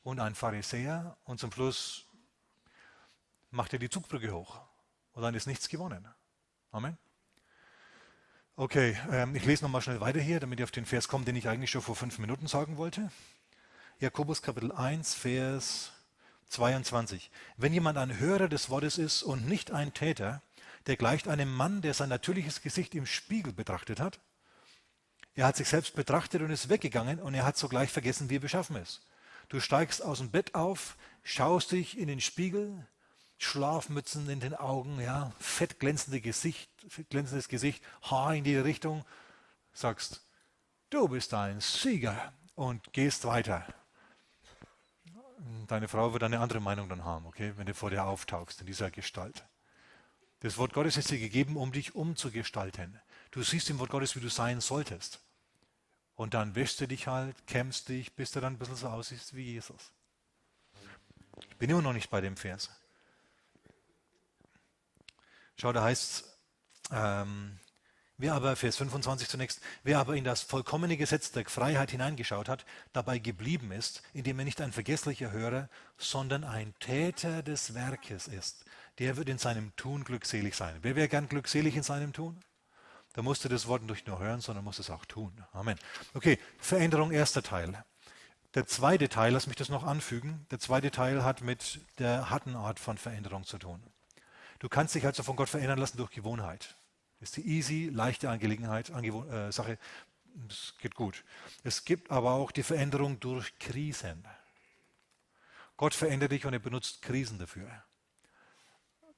[0.05, 2.07] und ein Pharisäer und zum Schluss
[3.51, 4.70] macht er die Zugbrücke hoch
[5.21, 6.09] und dann ist nichts gewonnen.
[6.73, 6.97] Amen.
[8.57, 11.37] Okay, ähm, ich lese nochmal schnell weiter hier, damit ihr auf den Vers kommt, den
[11.37, 13.11] ich eigentlich schon vor fünf Minuten sagen wollte.
[13.99, 15.93] Jakobus Kapitel 1, Vers
[16.49, 17.31] 22.
[17.59, 20.41] Wenn jemand ein Hörer des Wortes ist und nicht ein Täter,
[20.87, 24.21] der gleicht einem Mann, der sein natürliches Gesicht im Spiegel betrachtet hat.
[25.35, 28.41] Er hat sich selbst betrachtet und ist weggegangen und er hat sogleich vergessen, wie er
[28.41, 29.03] beschaffen ist.
[29.51, 32.87] Du steigst aus dem Bett auf, schaust dich in den Spiegel,
[33.43, 36.71] Schlafmützen in den Augen, ja, fett Gesicht,
[37.09, 39.05] glänzendes Gesicht, Haar in die Richtung,
[39.73, 40.23] sagst,
[40.91, 43.67] du bist ein Sieger und gehst weiter.
[45.69, 48.67] Deine Frau wird eine andere Meinung dann haben, okay, wenn du vor dir auftauchst in
[48.67, 49.47] dieser Gestalt.
[50.41, 53.01] Das Wort Gottes ist dir gegeben, um dich umzugestalten.
[53.31, 55.21] Du siehst im Wort Gottes, wie du sein solltest.
[56.15, 59.35] Und dann wäschst du dich halt, kämmst dich, bis du dann ein bisschen so aussiehst
[59.35, 59.93] wie Jesus.
[61.49, 62.71] Ich bin immer noch nicht bei dem Vers.
[65.61, 66.39] Schau, da heißt es,
[66.91, 67.61] ähm,
[68.23, 72.67] Wer aber, Vers 25 zunächst, wer aber in das vollkommene Gesetz der Freiheit hineingeschaut hat,
[72.93, 78.67] dabei geblieben ist, indem er nicht ein vergesslicher Hörer, sondern ein Täter des Werkes ist,
[78.99, 80.77] der wird in seinem Tun glückselig sein.
[80.83, 82.39] Wer wäre gern glückselig in seinem Tun?
[83.15, 85.33] Da musste das Wort nicht nur hören, sondern muss es auch tun.
[85.53, 85.79] Amen.
[86.13, 87.83] Okay, Veränderung erster Teil.
[88.55, 92.55] Der zweite Teil, lass mich das noch anfügen, der zweite Teil hat mit der harten
[92.55, 93.83] Art von Veränderung zu tun.
[94.61, 96.77] Du kannst dich also von Gott verändern lassen durch Gewohnheit.
[97.19, 99.79] Das ist die easy, leichte Angelegenheit, Angewohn äh, Sache.
[100.35, 101.25] Das geht gut.
[101.65, 104.25] Es gibt aber auch die Veränderung durch Krisen.
[105.77, 107.69] Gott verändert dich und er benutzt Krisen dafür.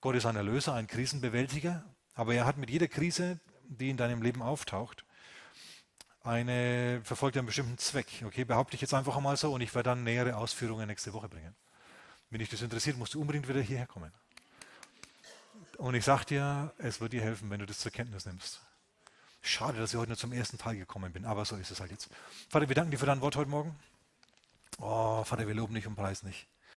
[0.01, 1.85] Gott ist ein Erlöser, ein Krisenbewältiger,
[2.15, 5.05] aber er hat mit jeder Krise, die in deinem Leben auftaucht,
[6.23, 8.23] eine verfolgt einen bestimmten Zweck.
[8.25, 11.29] Okay, behaupte ich jetzt einfach einmal so und ich werde dann nähere Ausführungen nächste Woche
[11.29, 11.57] bringen.
[12.31, 14.13] Wenn dich das interessiert, musst du unbedingt wieder hierher kommen.
[15.83, 18.61] Und ich sage dir, es wird dir helfen, wenn du das zur Kenntnis nimmst.
[19.41, 21.91] Schade, dass ich heute nur zum ersten Teil gekommen bin, aber so ist es halt
[21.91, 22.09] jetzt.
[22.49, 23.75] Vater, wir danken dir für dein Wort heute Morgen.
[24.79, 26.47] Oh, Vater, wir loben dich und preisen dich.